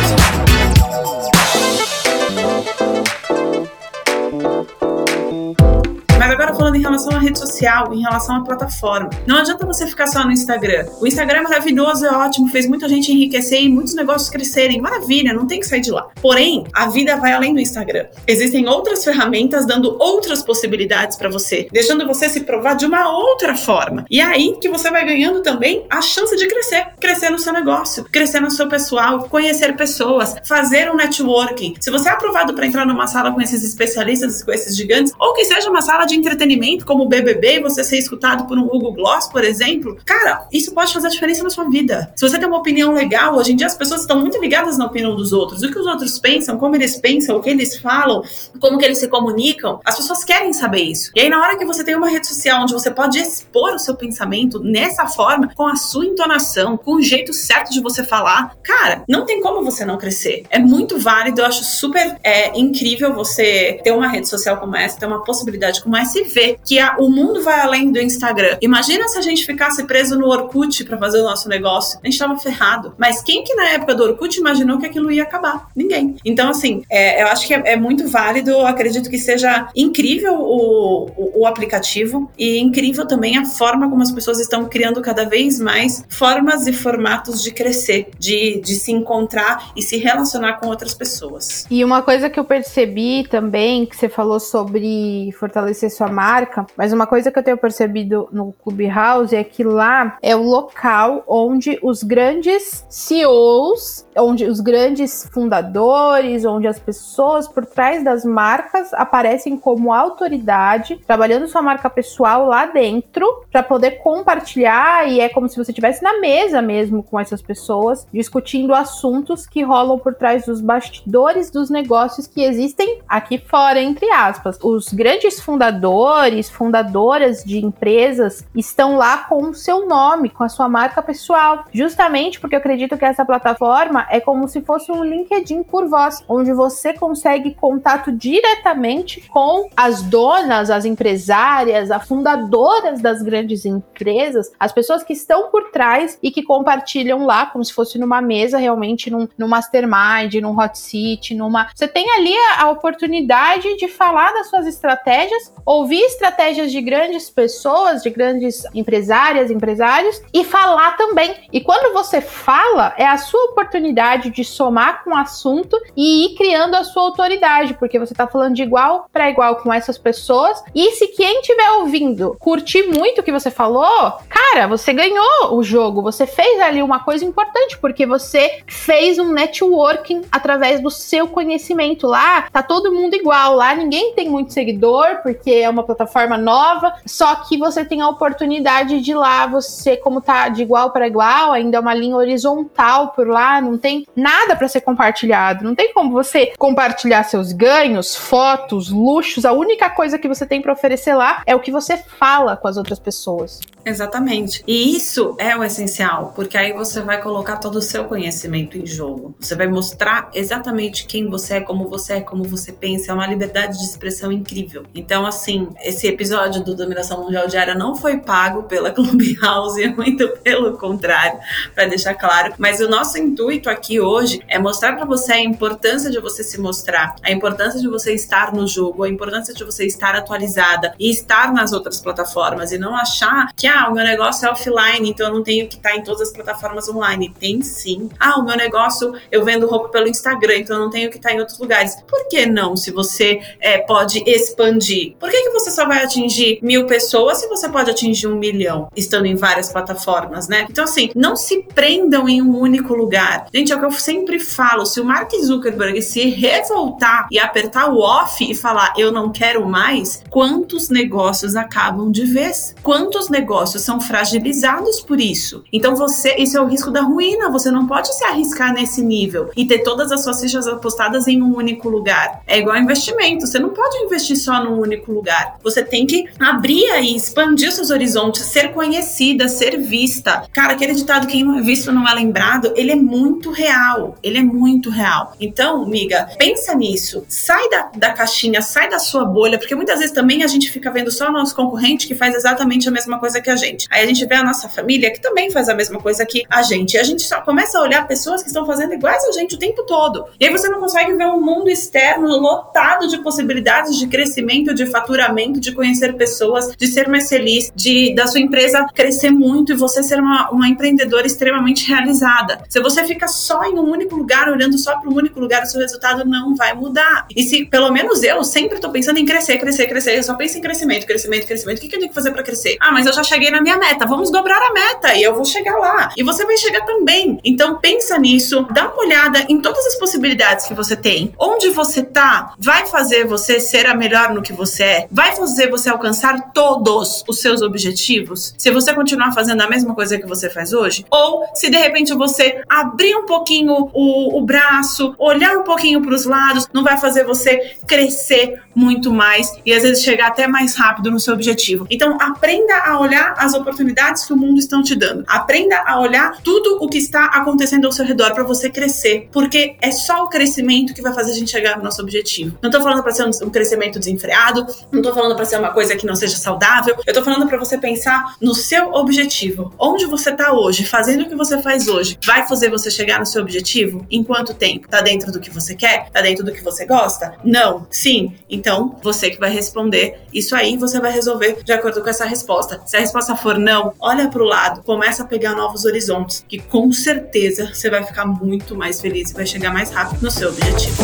Social, 7.59 7.93
em 7.93 8.01
relação 8.01 8.37
à 8.37 8.43
plataforma. 8.43 9.09
Não 9.27 9.37
adianta 9.37 9.65
você 9.65 9.85
ficar 9.85 10.07
só 10.07 10.23
no 10.23 10.31
Instagram. 10.31 10.87
O 11.01 11.07
Instagram 11.07 11.39
é 11.39 11.43
maravilhoso, 11.43 12.05
é 12.05 12.11
ótimo, 12.11 12.47
fez 12.47 12.67
muita 12.67 12.87
gente 12.87 13.11
enriquecer 13.11 13.61
e 13.61 13.69
muitos 13.69 13.93
negócios 13.93 14.29
crescerem. 14.29 14.81
Maravilha, 14.81 15.33
não 15.33 15.45
tem 15.45 15.59
que 15.59 15.67
sair 15.67 15.81
de 15.81 15.91
lá. 15.91 16.07
Porém, 16.21 16.65
a 16.73 16.87
vida 16.87 17.17
vai 17.17 17.33
além 17.33 17.53
do 17.53 17.59
Instagram. 17.59 18.05
Existem 18.25 18.67
outras 18.67 19.03
ferramentas 19.03 19.65
dando 19.65 19.97
outras 19.99 20.41
possibilidades 20.41 21.17
para 21.17 21.29
você, 21.29 21.67
deixando 21.71 22.07
você 22.07 22.29
se 22.29 22.41
provar 22.41 22.75
de 22.75 22.85
uma 22.85 23.11
outra 23.11 23.55
forma. 23.55 24.05
E 24.09 24.21
é 24.21 24.23
aí 24.23 24.57
que 24.61 24.69
você 24.69 24.89
vai 24.89 25.05
ganhando 25.05 25.41
também 25.41 25.85
a 25.89 26.01
chance 26.01 26.35
de 26.35 26.47
crescer, 26.47 26.87
crescer 26.99 27.29
no 27.29 27.39
seu 27.39 27.51
negócio, 27.51 28.05
crescer 28.05 28.39
no 28.39 28.51
seu 28.51 28.67
pessoal, 28.69 29.23
conhecer 29.29 29.75
pessoas, 29.75 30.35
fazer 30.45 30.89
um 30.89 30.95
networking. 30.95 31.75
Se 31.79 31.91
você 31.91 32.09
é 32.09 32.11
aprovado 32.11 32.53
para 32.53 32.65
entrar 32.65 32.85
numa 32.85 33.07
sala 33.07 33.31
com 33.31 33.41
esses 33.41 33.63
especialistas, 33.63 34.43
com 34.43 34.51
esses 34.51 34.75
gigantes, 34.75 35.13
ou 35.19 35.33
que 35.33 35.43
seja 35.45 35.69
uma 35.69 35.81
sala 35.81 36.05
de 36.05 36.15
entretenimento 36.15 36.85
como 36.85 37.03
o 37.03 37.07
BBB 37.07 37.48
e 37.57 37.61
você 37.61 37.83
ser 37.83 37.97
escutado 37.97 38.45
por 38.47 38.57
um 38.57 38.67
Google 38.67 38.93
Gloss, 38.93 39.27
por 39.27 39.43
exemplo, 39.43 39.97
cara, 40.05 40.47
isso 40.51 40.73
pode 40.73 40.93
fazer 40.93 41.07
a 41.07 41.11
diferença 41.11 41.43
na 41.43 41.49
sua 41.49 41.69
vida. 41.69 42.11
Se 42.15 42.27
você 42.27 42.37
tem 42.37 42.47
uma 42.47 42.57
opinião 42.57 42.93
legal, 42.93 43.35
hoje 43.35 43.53
em 43.53 43.55
dia 43.55 43.67
as 43.67 43.75
pessoas 43.75 44.01
estão 44.01 44.19
muito 44.19 44.39
ligadas 44.39 44.77
na 44.77 44.85
opinião 44.85 45.15
dos 45.15 45.33
outros. 45.33 45.63
O 45.63 45.71
que 45.71 45.79
os 45.79 45.85
outros 45.85 46.19
pensam, 46.19 46.57
como 46.57 46.75
eles 46.75 46.97
pensam, 46.97 47.37
o 47.37 47.41
que 47.41 47.49
eles 47.49 47.77
falam, 47.77 48.23
como 48.59 48.77
que 48.77 48.85
eles 48.85 48.97
se 48.97 49.07
comunicam, 49.07 49.79
as 49.85 49.97
pessoas 49.97 50.23
querem 50.23 50.53
saber 50.53 50.83
isso. 50.83 51.11
E 51.15 51.21
aí, 51.21 51.29
na 51.29 51.41
hora 51.41 51.57
que 51.57 51.65
você 51.65 51.83
tem 51.83 51.95
uma 51.95 52.09
rede 52.09 52.27
social 52.27 52.61
onde 52.61 52.73
você 52.73 52.91
pode 52.91 53.19
expor 53.19 53.73
o 53.73 53.79
seu 53.79 53.95
pensamento 53.95 54.59
nessa 54.59 55.07
forma, 55.07 55.49
com 55.55 55.67
a 55.67 55.75
sua 55.75 56.05
entonação, 56.05 56.77
com 56.77 56.95
o 56.95 57.01
jeito 57.01 57.33
certo 57.33 57.71
de 57.71 57.81
você 57.81 58.03
falar, 58.03 58.55
cara, 58.63 59.03
não 59.07 59.25
tem 59.25 59.41
como 59.41 59.63
você 59.63 59.85
não 59.85 59.97
crescer. 59.97 60.43
É 60.49 60.59
muito 60.59 60.99
válido, 60.99 61.41
eu 61.41 61.45
acho 61.45 61.63
super 61.63 62.17
é, 62.23 62.57
incrível 62.57 63.13
você 63.13 63.79
ter 63.83 63.91
uma 63.91 64.07
rede 64.07 64.27
social 64.27 64.57
como 64.57 64.75
essa, 64.75 64.99
ter 64.99 65.05
uma 65.05 65.23
possibilidade 65.23 65.81
como 65.81 65.95
essa 65.97 66.19
e 66.19 66.23
ver 66.23 66.57
que 66.65 66.79
a, 66.79 66.97
o 66.97 67.09
mundo 67.09 67.38
vai 67.43 67.59
além 67.59 67.91
do 67.91 67.99
Instagram. 67.99 68.57
Imagina 68.61 69.07
se 69.07 69.17
a 69.17 69.21
gente 69.21 69.45
ficasse 69.45 69.83
preso 69.85 70.17
no 70.17 70.27
Orkut 70.27 70.83
para 70.83 70.97
fazer 70.97 71.19
o 71.19 71.23
nosso 71.23 71.47
negócio. 71.49 71.99
A 72.03 72.07
gente 72.07 72.19
tava 72.19 72.37
ferrado. 72.37 72.93
Mas 72.97 73.21
quem 73.21 73.43
que 73.43 73.53
na 73.55 73.69
época 73.69 73.95
do 73.95 74.03
Orkut 74.03 74.39
imaginou 74.39 74.77
que 74.79 74.85
aquilo 74.85 75.11
ia 75.11 75.23
acabar? 75.23 75.67
Ninguém. 75.75 76.15
Então, 76.23 76.49
assim, 76.49 76.83
é, 76.89 77.23
eu 77.23 77.27
acho 77.27 77.47
que 77.47 77.53
é, 77.53 77.73
é, 77.73 77.75
muito 77.75 78.07
válido. 78.07 78.51
Eu 78.51 78.65
acredito 78.65 79.09
que 79.09 79.17
seja 79.17 79.69
incrível 79.75 80.35
o, 80.35 81.09
o, 81.15 81.41
o 81.41 81.45
aplicativo 81.45 82.31
e 82.37 82.59
incrível 82.59 83.05
também 83.05 83.37
a 83.37 83.45
forma 83.45 83.89
como 83.89 84.01
as 84.01 84.11
pessoas 84.11 84.39
estão 84.39 84.65
criando 84.65 85.01
cada 85.01 85.25
vez 85.25 85.59
mais 85.59 86.03
formas 86.09 86.67
e 86.67 86.73
formatos 86.73 87.41
de 87.41 87.51
crescer, 87.51 88.09
de, 88.17 88.61
de 88.61 88.75
se 88.75 88.91
encontrar 88.91 89.71
e 89.75 89.81
se 89.81 89.97
relacionar 89.97 90.53
com 90.53 90.67
outras 90.67 90.93
pessoas. 90.93 91.65
E 91.69 91.83
uma 91.83 92.01
coisa 92.01 92.29
que 92.29 92.39
eu 92.39 92.43
percebi 92.43 93.27
também, 93.27 93.85
que 93.85 93.95
você 93.95 94.09
falou 94.09 94.39
sobre 94.39 95.31
fortalecer 95.39 95.89
sua 95.89 96.09
marca, 96.09 96.65
mas 96.75 96.93
uma 96.93 97.07
coisa 97.07 97.28
que 97.31 97.39
eu 97.39 97.43
tenho 97.43 97.57
percebido 97.57 98.27
no 98.31 98.53
Clubhouse 98.53 99.35
é 99.35 99.43
que 99.43 99.63
lá 99.63 100.17
é 100.21 100.35
o 100.35 100.43
local 100.43 101.23
onde 101.27 101.79
os 101.81 102.03
grandes 102.03 102.85
CEOs, 102.89 104.07
onde 104.17 104.45
os 104.45 104.59
grandes 104.59 105.29
fundadores, 105.31 106.45
onde 106.45 106.67
as 106.67 106.79
pessoas 106.79 107.47
por 107.47 107.65
trás 107.65 108.03
das 108.03 108.23
marcas 108.23 108.93
aparecem 108.93 109.57
como 109.57 109.93
autoridade, 109.93 110.99
trabalhando 111.05 111.47
sua 111.47 111.61
marca 111.61 111.89
pessoal 111.89 112.45
lá 112.45 112.65
dentro 112.65 113.45
para 113.51 113.63
poder 113.63 113.99
compartilhar 114.03 115.09
e 115.09 115.19
é 115.19 115.29
como 115.29 115.47
se 115.47 115.57
você 115.57 115.71
estivesse 115.71 116.03
na 116.03 116.19
mesa 116.19 116.61
mesmo 116.61 117.03
com 117.03 117.19
essas 117.19 117.41
pessoas, 117.41 118.07
discutindo 118.11 118.73
assuntos 118.73 119.45
que 119.45 119.63
rolam 119.63 119.99
por 119.99 120.13
trás 120.15 120.45
dos 120.45 120.61
bastidores 120.61 121.49
dos 121.49 121.69
negócios 121.69 122.27
que 122.27 122.43
existem 122.43 122.99
aqui 123.07 123.37
fora, 123.37 123.81
entre 123.81 124.09
aspas. 124.11 124.57
Os 124.61 124.89
grandes 124.93 125.39
fundadores, 125.39 126.49
fundadoras 126.49 127.18
de 127.43 127.63
empresas 127.63 128.45
estão 128.55 128.95
lá 128.95 129.17
com 129.17 129.49
o 129.49 129.53
seu 129.53 129.87
nome, 129.87 130.29
com 130.29 130.43
a 130.43 130.49
sua 130.49 130.69
marca 130.69 131.01
pessoal, 131.01 131.65
justamente 131.73 132.39
porque 132.39 132.55
eu 132.55 132.59
acredito 132.59 132.97
que 132.97 133.05
essa 133.05 133.25
plataforma 133.25 134.07
é 134.09 134.19
como 134.19 134.47
se 134.47 134.61
fosse 134.61 134.91
um 134.91 135.03
LinkedIn 135.03 135.63
por 135.63 135.87
voz, 135.87 136.23
onde 136.27 136.53
você 136.53 136.93
consegue 136.93 137.53
contato 137.53 138.11
diretamente 138.11 139.27
com 139.29 139.69
as 139.75 140.01
donas, 140.01 140.69
as 140.69 140.85
empresárias, 140.85 141.91
as 141.91 142.07
fundadoras 142.07 143.01
das 143.01 143.21
grandes 143.21 143.65
empresas, 143.65 144.51
as 144.59 144.71
pessoas 144.71 145.03
que 145.03 145.13
estão 145.13 145.49
por 145.49 145.71
trás 145.71 146.17
e 146.21 146.31
que 146.31 146.43
compartilham 146.43 147.25
lá 147.25 147.45
como 147.45 147.63
se 147.63 147.73
fosse 147.73 147.97
numa 147.97 148.21
mesa, 148.21 148.57
realmente 148.57 149.09
num, 149.09 149.27
num 149.37 149.47
mastermind, 149.47 150.35
num 150.41 150.57
hot 150.57 150.77
seat, 150.77 151.33
numa. 151.35 151.69
Você 151.73 151.87
tem 151.87 152.09
ali 152.11 152.33
a, 152.35 152.63
a 152.63 152.69
oportunidade 152.69 153.77
de 153.77 153.87
falar 153.87 154.31
das 154.33 154.49
suas 154.49 154.67
estratégias, 154.67 155.53
ouvir 155.65 156.01
estratégias 156.01 156.71
de 156.71 156.81
grandes 156.81 157.08
pessoas, 157.29 158.03
de 158.03 158.09
grandes 158.09 158.63
empresárias, 158.73 159.49
empresários 159.49 160.21
e 160.33 160.43
falar 160.43 160.97
também. 160.97 161.35
E 161.51 161.61
quando 161.61 161.93
você 161.93 162.21
fala, 162.21 162.93
é 162.97 163.07
a 163.07 163.17
sua 163.17 163.45
oportunidade 163.45 164.29
de 164.29 164.43
somar 164.43 165.03
com 165.03 165.11
o 165.11 165.17
assunto 165.17 165.79
e 165.95 166.25
ir 166.25 166.35
criando 166.35 166.75
a 166.75 166.83
sua 166.83 167.03
autoridade, 167.03 167.73
porque 167.75 167.97
você 167.97 168.13
está 168.13 168.27
falando 168.27 168.55
de 168.55 168.63
igual 168.63 169.07
para 169.11 169.29
igual 169.29 169.55
com 169.57 169.73
essas 169.73 169.97
pessoas. 169.97 170.61
E 170.75 170.91
se 170.91 171.07
quem 171.07 171.39
estiver 171.39 171.71
ouvindo 171.71 172.35
curtir 172.39 172.83
muito 172.83 173.21
o 173.21 173.23
que 173.23 173.31
você 173.31 173.49
falou, 173.49 174.19
cara, 174.29 174.67
você 174.67 174.93
ganhou 174.93 175.55
o 175.55 175.63
jogo, 175.63 176.01
você 176.01 176.27
fez 176.27 176.59
ali 176.61 176.81
uma 176.81 176.99
coisa 177.03 177.25
importante, 177.25 177.77
porque 177.77 178.05
você 178.05 178.63
fez 178.67 179.17
um 179.17 179.31
networking 179.31 180.21
através 180.31 180.81
do 180.81 180.89
seu 180.89 181.27
conhecimento. 181.27 182.07
Lá 182.07 182.43
tá 182.51 182.61
todo 182.61 182.91
mundo 182.91 183.15
igual, 183.15 183.55
lá 183.55 183.73
ninguém 183.73 184.13
tem 184.13 184.29
muito 184.29 184.53
seguidor, 184.53 185.21
porque 185.23 185.51
é 185.51 185.69
uma 185.69 185.83
plataforma 185.83 186.37
nova, 186.37 186.88
só 187.05 187.35
que 187.35 187.57
você 187.57 187.83
tem 187.85 188.01
a 188.01 188.09
oportunidade 188.09 189.01
de 189.01 189.13
lá, 189.13 189.47
você, 189.47 189.97
como 189.97 190.21
tá 190.21 190.49
de 190.49 190.61
igual 190.61 190.91
para 190.91 191.07
igual, 191.07 191.51
ainda 191.51 191.77
é 191.77 191.79
uma 191.79 191.93
linha 191.93 192.15
horizontal 192.15 193.09
por 193.09 193.27
lá, 193.27 193.61
não 193.61 193.77
tem 193.77 194.05
nada 194.15 194.55
para 194.55 194.67
ser 194.67 194.81
compartilhado, 194.81 195.63
não 195.63 195.75
tem 195.75 195.93
como 195.93 196.11
você 196.11 196.53
compartilhar 196.57 197.23
seus 197.23 197.51
ganhos, 197.51 198.15
fotos, 198.15 198.89
luxos, 198.89 199.45
a 199.45 199.51
única 199.51 199.89
coisa 199.89 200.17
que 200.17 200.27
você 200.27 200.45
tem 200.45 200.61
para 200.61 200.73
oferecer 200.73 201.13
lá 201.13 201.41
é 201.45 201.55
o 201.55 201.59
que 201.59 201.71
você 201.71 201.97
fala 201.97 202.55
com 202.55 202.67
as 202.67 202.77
outras 202.77 202.99
pessoas. 202.99 203.59
Exatamente. 203.89 204.63
E 204.67 204.95
isso 204.95 205.35
é 205.39 205.55
o 205.57 205.63
essencial, 205.63 206.31
porque 206.35 206.57
aí 206.57 206.73
você 206.73 207.01
vai 207.01 207.21
colocar 207.21 207.57
todo 207.57 207.77
o 207.77 207.81
seu 207.81 208.05
conhecimento 208.05 208.77
em 208.77 208.85
jogo. 208.85 209.35
Você 209.39 209.55
vai 209.55 209.67
mostrar 209.67 210.29
exatamente 210.33 211.05
quem 211.05 211.27
você 211.27 211.55
é, 211.55 211.61
como 211.61 211.87
você 211.87 212.13
é, 212.13 212.21
como 212.21 212.43
você 212.43 212.71
pensa. 212.71 213.11
É 213.11 213.15
uma 213.15 213.25
liberdade 213.25 213.77
de 213.79 213.83
expressão 213.83 214.31
incrível. 214.31 214.83
Então, 214.93 215.25
assim, 215.25 215.67
esse 215.81 216.07
episódio 216.07 216.63
do 216.63 216.75
Dominação 216.75 217.23
Mundial 217.23 217.47
Diária 217.47 217.73
não 217.73 217.95
foi 217.95 218.17
pago 218.17 218.63
pela 218.63 218.91
Clubhouse, 218.93 219.87
muito 219.95 220.29
pelo 220.43 220.77
contrário, 220.77 221.39
para 221.73 221.87
deixar 221.87 222.13
claro. 222.13 222.53
Mas 222.57 222.79
o 222.79 222.87
nosso 222.87 223.17
intuito 223.17 223.69
aqui 223.69 223.99
hoje 223.99 224.41
é 224.47 224.59
mostrar 224.59 224.95
para 224.95 225.05
você 225.05 225.33
a 225.33 225.39
importância 225.39 226.11
de 226.11 226.19
você 226.19 226.43
se 226.43 226.59
mostrar, 226.59 227.15
a 227.23 227.31
importância 227.31 227.79
de 227.79 227.87
você 227.87 228.13
estar 228.13 228.53
no 228.53 228.67
jogo, 228.67 229.03
a 229.03 229.09
importância 229.09 229.53
de 229.53 229.63
você 229.63 229.85
estar 229.85 230.15
atualizada 230.15 230.93
e 230.99 231.09
estar 231.09 231.51
nas 231.51 231.73
outras 231.73 231.99
plataformas 231.99 232.71
e 232.71 232.77
não 232.77 232.95
achar 232.95 233.51
que 233.55 233.67
ah, 233.67 233.78
o 233.87 233.93
meu 233.93 234.03
negócio 234.03 234.47
é 234.47 234.51
offline, 234.51 235.09
então 235.09 235.27
eu 235.27 235.33
não 235.33 235.43
tenho 235.43 235.67
que 235.67 235.75
estar 235.75 235.95
em 235.95 236.03
todas 236.03 236.21
as 236.21 236.33
plataformas 236.33 236.89
online. 236.89 237.33
Tem 237.39 237.61
sim. 237.61 238.09
Ah, 238.19 238.39
o 238.39 238.43
meu 238.43 238.57
negócio 238.57 239.13
eu 239.31 239.45
vendo 239.45 239.67
roupa 239.67 239.89
pelo 239.89 240.07
Instagram, 240.07 240.57
então 240.57 240.77
eu 240.77 240.83
não 240.83 240.89
tenho 240.89 241.09
que 241.09 241.17
estar 241.17 241.31
em 241.31 241.39
outros 241.39 241.57
lugares. 241.59 241.95
Por 242.07 242.27
que 242.27 242.45
não? 242.45 242.75
Se 242.75 242.91
você 242.91 243.39
é, 243.59 243.77
pode 243.77 244.23
expandir, 244.27 245.15
por 245.19 245.29
que, 245.29 245.41
que 245.41 245.49
você 245.51 245.71
só 245.71 245.85
vai 245.85 246.03
atingir 246.03 246.59
mil 246.61 246.85
pessoas 246.87 247.37
se 247.37 247.47
você 247.47 247.69
pode 247.69 247.91
atingir 247.91 248.27
um 248.27 248.35
milhão 248.35 248.89
estando 248.95 249.25
em 249.25 249.35
várias 249.35 249.71
plataformas, 249.71 250.47
né? 250.47 250.65
Então, 250.69 250.83
assim, 250.83 251.11
não 251.15 251.35
se 251.35 251.63
prendam 251.63 252.27
em 252.27 252.41
um 252.41 252.57
único 252.57 252.93
lugar. 252.93 253.47
Gente, 253.53 253.71
é 253.71 253.75
o 253.75 253.79
que 253.79 253.85
eu 253.85 253.91
sempre 253.91 254.39
falo: 254.39 254.85
se 254.85 254.99
o 254.99 255.05
Mark 255.05 255.31
Zuckerberg 255.31 256.01
se 256.01 256.29
revoltar 256.29 257.27
e 257.31 257.39
apertar 257.39 257.91
o 257.91 257.99
off 257.99 258.43
e 258.43 258.55
falar 258.55 258.93
eu 258.97 259.11
não 259.11 259.31
quero 259.31 259.67
mais, 259.67 260.23
quantos 260.29 260.89
negócios 260.89 261.55
acabam 261.55 262.11
de 262.11 262.25
vez? 262.25 262.75
Quantos 262.81 263.29
negócios 263.29 263.58
negócios 263.59 263.83
são 263.83 263.99
fragilizados 263.99 265.01
por 265.01 265.19
isso. 265.19 265.63
Então 265.71 265.95
você, 265.95 266.35
isso 266.37 266.57
é 266.57 266.61
o 266.61 266.65
risco 266.65 266.89
da 266.91 267.01
ruína, 267.01 267.49
você 267.49 267.69
não 267.69 267.85
pode 267.85 268.15
se 268.15 268.23
arriscar 268.23 268.73
nesse 268.73 269.01
nível 269.01 269.49
e 269.55 269.65
ter 269.65 269.79
todas 269.79 270.11
as 270.11 270.23
suas 270.23 270.39
fichas 270.39 270.65
apostadas 270.65 271.27
em 271.27 271.41
um 271.41 271.55
único 271.55 271.89
lugar. 271.89 272.41
É 272.47 272.59
igual 272.59 272.77
investimento, 272.77 273.45
você 273.45 273.59
não 273.59 273.69
pode 273.69 273.97
investir 273.97 274.37
só 274.37 274.63
num 274.63 274.79
único 274.79 275.11
lugar. 275.11 275.57
Você 275.61 275.83
tem 275.83 276.05
que 276.05 276.25
abrir 276.39 276.85
aí, 276.91 277.15
expandir 277.15 277.71
seus 277.71 277.89
horizontes, 277.89 278.43
ser 278.43 278.71
conhecida, 278.71 279.49
ser 279.49 279.77
vista. 279.77 280.43
Cara, 280.53 280.73
aquele 280.73 280.93
ditado 280.93 281.27
quem 281.27 281.43
não 281.43 281.59
é 281.59 281.61
visto 281.61 281.91
não 281.91 282.07
é 282.07 282.13
lembrado, 282.13 282.71
ele 282.75 282.91
é 282.91 282.95
muito 282.95 283.51
real. 283.51 284.15
Ele 284.23 284.37
é 284.37 284.43
muito 284.43 284.89
real. 284.89 285.33
Então, 285.39 285.83
amiga, 285.83 286.29
pensa 286.37 286.73
nisso. 286.75 287.25
Sai 287.27 287.69
da, 287.69 287.91
da 287.95 288.13
caixinha, 288.13 288.61
sai 288.61 288.89
da 288.89 288.99
sua 288.99 289.25
bolha, 289.25 289.57
porque 289.57 289.75
muitas 289.75 289.99
vezes 289.99 290.13
também 290.13 290.43
a 290.43 290.47
gente 290.47 290.71
fica 290.71 290.89
vendo 290.91 291.11
só 291.11 291.27
o 291.27 291.31
nosso 291.31 291.55
concorrente 291.55 292.07
que 292.07 292.15
faz 292.15 292.35
exatamente 292.35 292.87
a 292.87 292.91
mesma 292.91 293.19
coisa 293.19 293.41
que 293.41 293.48
que 293.49 293.51
a 293.51 293.55
gente. 293.55 293.87
Aí 293.89 294.03
a 294.03 294.05
gente 294.05 294.25
vê 294.25 294.35
a 294.35 294.43
nossa 294.43 294.69
família 294.69 295.11
que 295.11 295.19
também 295.19 295.51
faz 295.51 295.67
a 295.67 295.73
mesma 295.73 295.99
coisa 295.99 296.25
que 296.25 296.43
a 296.49 296.61
gente. 296.61 296.93
E 296.93 296.97
a 296.97 297.03
gente 297.03 297.23
só 297.23 297.41
começa 297.41 297.79
a 297.79 297.81
olhar 297.81 298.07
pessoas 298.07 298.41
que 298.41 298.47
estão 298.47 298.65
fazendo 298.65 298.93
iguais 298.93 299.23
a 299.25 299.31
gente 299.31 299.55
o 299.55 299.59
tempo 299.59 299.83
todo. 299.85 300.25
E 300.39 300.45
aí 300.45 300.51
você 300.51 300.69
não 300.69 300.79
consegue 300.79 301.13
ver 301.13 301.25
um 301.25 301.41
mundo 301.41 301.69
externo 301.69 302.27
lotado 302.27 303.07
de 303.07 303.17
possibilidades 303.19 303.97
de 303.97 304.07
crescimento, 304.07 304.73
de 304.73 304.85
faturamento, 304.85 305.59
de 305.59 305.71
conhecer 305.71 306.13
pessoas, 306.15 306.75
de 306.77 306.87
ser 306.87 307.07
mais 307.07 307.27
feliz, 307.27 307.71
de 307.75 308.13
da 308.13 308.27
sua 308.27 308.39
empresa 308.39 308.85
crescer 308.93 309.31
muito 309.31 309.71
e 309.73 309.75
você 309.75 310.03
ser 310.03 310.19
uma, 310.19 310.49
uma 310.51 310.67
empreendedora 310.67 311.25
extremamente 311.25 311.87
realizada. 311.87 312.61
Se 312.69 312.79
você 312.79 313.03
fica 313.05 313.27
só 313.27 313.63
em 313.63 313.79
um 313.79 313.89
único 313.89 314.15
lugar, 314.15 314.49
olhando 314.49 314.77
só 314.77 314.97
para 314.99 315.09
um 315.09 315.15
único 315.15 315.39
lugar, 315.39 315.63
o 315.63 315.65
seu 315.65 315.81
resultado 315.81 316.25
não 316.25 316.55
vai 316.55 316.73
mudar. 316.73 317.25
E 317.35 317.43
se, 317.43 317.65
pelo 317.65 317.91
menos 317.91 318.21
eu, 318.23 318.43
sempre 318.43 318.75
estou 318.75 318.91
pensando 318.91 319.17
em 319.17 319.25
crescer, 319.25 319.57
crescer, 319.57 319.87
crescer, 319.87 320.17
eu 320.17 320.23
só 320.23 320.35
penso 320.35 320.57
em 320.57 320.61
crescimento, 320.61 321.05
crescimento, 321.05 321.47
crescimento. 321.47 321.77
O 321.77 321.81
que, 321.81 321.87
que 321.87 321.95
eu 321.95 321.99
tenho 321.99 322.09
que 322.09 322.15
fazer 322.15 322.31
para 322.31 322.43
crescer? 322.43 322.77
Ah, 322.79 322.91
mas 322.91 323.05
eu 323.05 323.13
já 323.13 323.23
cheguei 323.23 323.38
na 323.51 323.61
minha 323.61 323.77
meta. 323.77 324.05
Vamos 324.05 324.31
dobrar 324.31 324.61
a 324.61 324.73
meta 324.73 325.15
e 325.15 325.23
eu 325.23 325.33
vou 325.33 325.45
chegar 325.45 325.77
lá. 325.77 326.09
E 326.17 326.23
você 326.23 326.45
vai 326.45 326.57
chegar 326.57 326.85
também. 326.85 327.39
Então 327.43 327.77
pensa 327.79 328.17
nisso, 328.17 328.67
dá 328.71 328.89
uma 328.89 329.03
olhada 329.03 329.45
em 329.47 329.61
todas 329.61 329.85
as 329.87 329.95
possibilidades 329.95 330.65
que 330.65 330.73
você 330.73 330.95
tem. 330.95 331.33
Onde 331.37 331.69
você 331.69 332.03
tá 332.03 332.53
vai 332.59 332.85
fazer 332.85 333.25
você 333.25 333.59
ser 333.59 333.85
a 333.85 333.95
melhor 333.95 334.33
no 334.33 334.41
que 334.41 334.53
você 334.53 334.83
é? 334.83 335.07
Vai 335.11 335.35
fazer 335.35 335.69
você 335.69 335.89
alcançar 335.89 336.51
todos 336.51 337.23
os 337.27 337.39
seus 337.39 337.61
objetivos? 337.61 338.53
Se 338.57 338.71
você 338.71 338.93
continuar 338.93 339.31
fazendo 339.31 339.61
a 339.61 339.69
mesma 339.69 339.95
coisa 339.95 340.17
que 340.17 340.27
você 340.27 340.49
faz 340.49 340.73
hoje? 340.73 341.05
Ou 341.09 341.45
se 341.53 341.69
de 341.69 341.77
repente 341.77 342.13
você 342.13 342.61
abrir 342.67 343.15
um 343.15 343.25
pouquinho 343.25 343.89
o, 343.93 344.37
o 344.37 344.41
braço, 344.41 345.15
olhar 345.17 345.57
um 345.57 345.63
pouquinho 345.63 346.01
para 346.01 346.13
os 346.13 346.25
lados, 346.25 346.67
não 346.73 346.83
vai 346.83 346.97
fazer 346.97 347.23
você 347.23 347.75
crescer 347.87 348.61
muito 348.75 349.11
mais 349.11 349.51
e 349.65 349.73
às 349.73 349.83
vezes 349.83 350.03
chegar 350.03 350.27
até 350.27 350.47
mais 350.47 350.75
rápido 350.75 351.11
no 351.11 351.19
seu 351.19 351.33
objetivo. 351.33 351.85
Então, 351.89 352.17
aprenda 352.19 352.75
a 352.77 352.99
olhar 352.99 353.28
as 353.37 353.53
oportunidades 353.53 354.25
que 354.25 354.33
o 354.33 354.37
mundo 354.37 354.59
está 354.59 354.81
te 354.81 354.95
dando. 354.95 355.23
Aprenda 355.27 355.83
a 355.85 355.99
olhar 355.99 356.41
tudo 356.41 356.77
o 356.81 356.87
que 356.87 356.97
está 356.97 357.25
acontecendo 357.25 357.85
ao 357.85 357.91
seu 357.91 358.05
redor 358.05 358.33
para 358.33 358.43
você 358.43 358.69
crescer, 358.69 359.27
porque 359.31 359.75
é 359.81 359.91
só 359.91 360.23
o 360.23 360.29
crescimento 360.29 360.93
que 360.93 361.01
vai 361.01 361.13
fazer 361.13 361.31
a 361.31 361.35
gente 361.35 361.51
chegar 361.51 361.77
no 361.77 361.83
nosso 361.83 362.01
objetivo. 362.01 362.57
Não 362.61 362.69
tô 362.69 362.81
falando 362.81 363.01
para 363.01 363.11
ser 363.11 363.23
um, 363.23 363.31
um, 363.47 363.49
crescimento 363.49 363.99
desenfreado, 363.99 364.65
não 364.91 365.01
tô 365.01 365.13
falando 365.13 365.35
para 365.35 365.45
ser 365.45 365.59
uma 365.59 365.71
coisa 365.71 365.95
que 365.95 366.05
não 366.05 366.15
seja 366.15 366.37
saudável. 366.37 366.95
Eu 367.05 367.13
tô 367.13 367.23
falando 367.23 367.47
para 367.47 367.57
você 367.57 367.77
pensar 367.77 368.35
no 368.41 368.53
seu 368.53 368.91
objetivo. 368.93 369.73
Onde 369.77 370.05
você 370.05 370.31
tá 370.31 370.53
hoje, 370.53 370.85
fazendo 370.85 371.23
o 371.23 371.29
que 371.29 371.35
você 371.35 371.61
faz 371.61 371.87
hoje, 371.87 372.17
vai 372.25 372.47
fazer 372.47 372.69
você 372.69 372.89
chegar 372.89 373.19
no 373.19 373.25
seu 373.25 373.41
objetivo? 373.41 374.05
Em 374.09 374.23
quanto 374.23 374.53
tempo? 374.53 374.87
Tá 374.87 375.01
dentro 375.01 375.31
do 375.31 375.39
que 375.39 375.49
você 375.49 375.75
quer? 375.75 376.09
Tá 376.11 376.21
dentro 376.21 376.43
do 376.43 376.51
que 376.51 376.63
você 376.63 376.85
gosta? 376.85 377.33
Não? 377.43 377.87
Sim? 377.89 378.35
Então, 378.49 378.97
você 379.01 379.29
que 379.29 379.39
vai 379.39 379.49
responder 379.51 380.19
isso 380.33 380.55
aí, 380.55 380.77
você 380.77 380.99
vai 380.99 381.11
resolver 381.11 381.63
de 381.63 381.71
acordo 381.71 382.01
com 382.01 382.09
essa 382.09 382.25
resposta. 382.25 382.81
Se 382.85 382.95
a 382.95 382.99
resposta 382.99 383.18
for 383.35 383.57
não, 383.57 383.93
olha 383.99 384.29
para 384.29 384.41
o 384.41 384.45
lado, 384.45 384.83
começa 384.83 385.23
a 385.23 385.25
pegar 385.25 385.55
novos 385.55 385.85
horizontes, 385.85 386.45
que 386.47 386.59
com 386.59 386.91
certeza 386.91 387.73
você 387.73 387.89
vai 387.89 388.03
ficar 388.03 388.25
muito 388.25 388.75
mais 388.75 389.01
feliz 389.01 389.31
e 389.31 389.33
vai 389.33 389.45
chegar 389.45 389.73
mais 389.73 389.91
rápido 389.91 390.21
no 390.21 390.31
seu 390.31 390.49
objetivo. 390.49 391.03